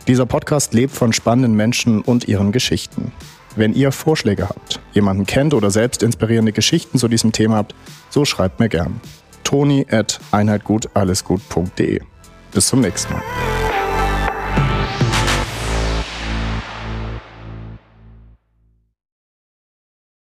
[0.07, 3.11] Dieser Podcast lebt von spannenden Menschen und ihren Geschichten.
[3.55, 7.75] Wenn ihr Vorschläge habt, jemanden kennt oder selbst inspirierende Geschichten zu diesem Thema habt,
[8.09, 9.01] so schreibt mir gern.
[9.43, 12.01] Toni at einheitgutallesgut.de.
[12.51, 13.23] Bis zum nächsten Mal.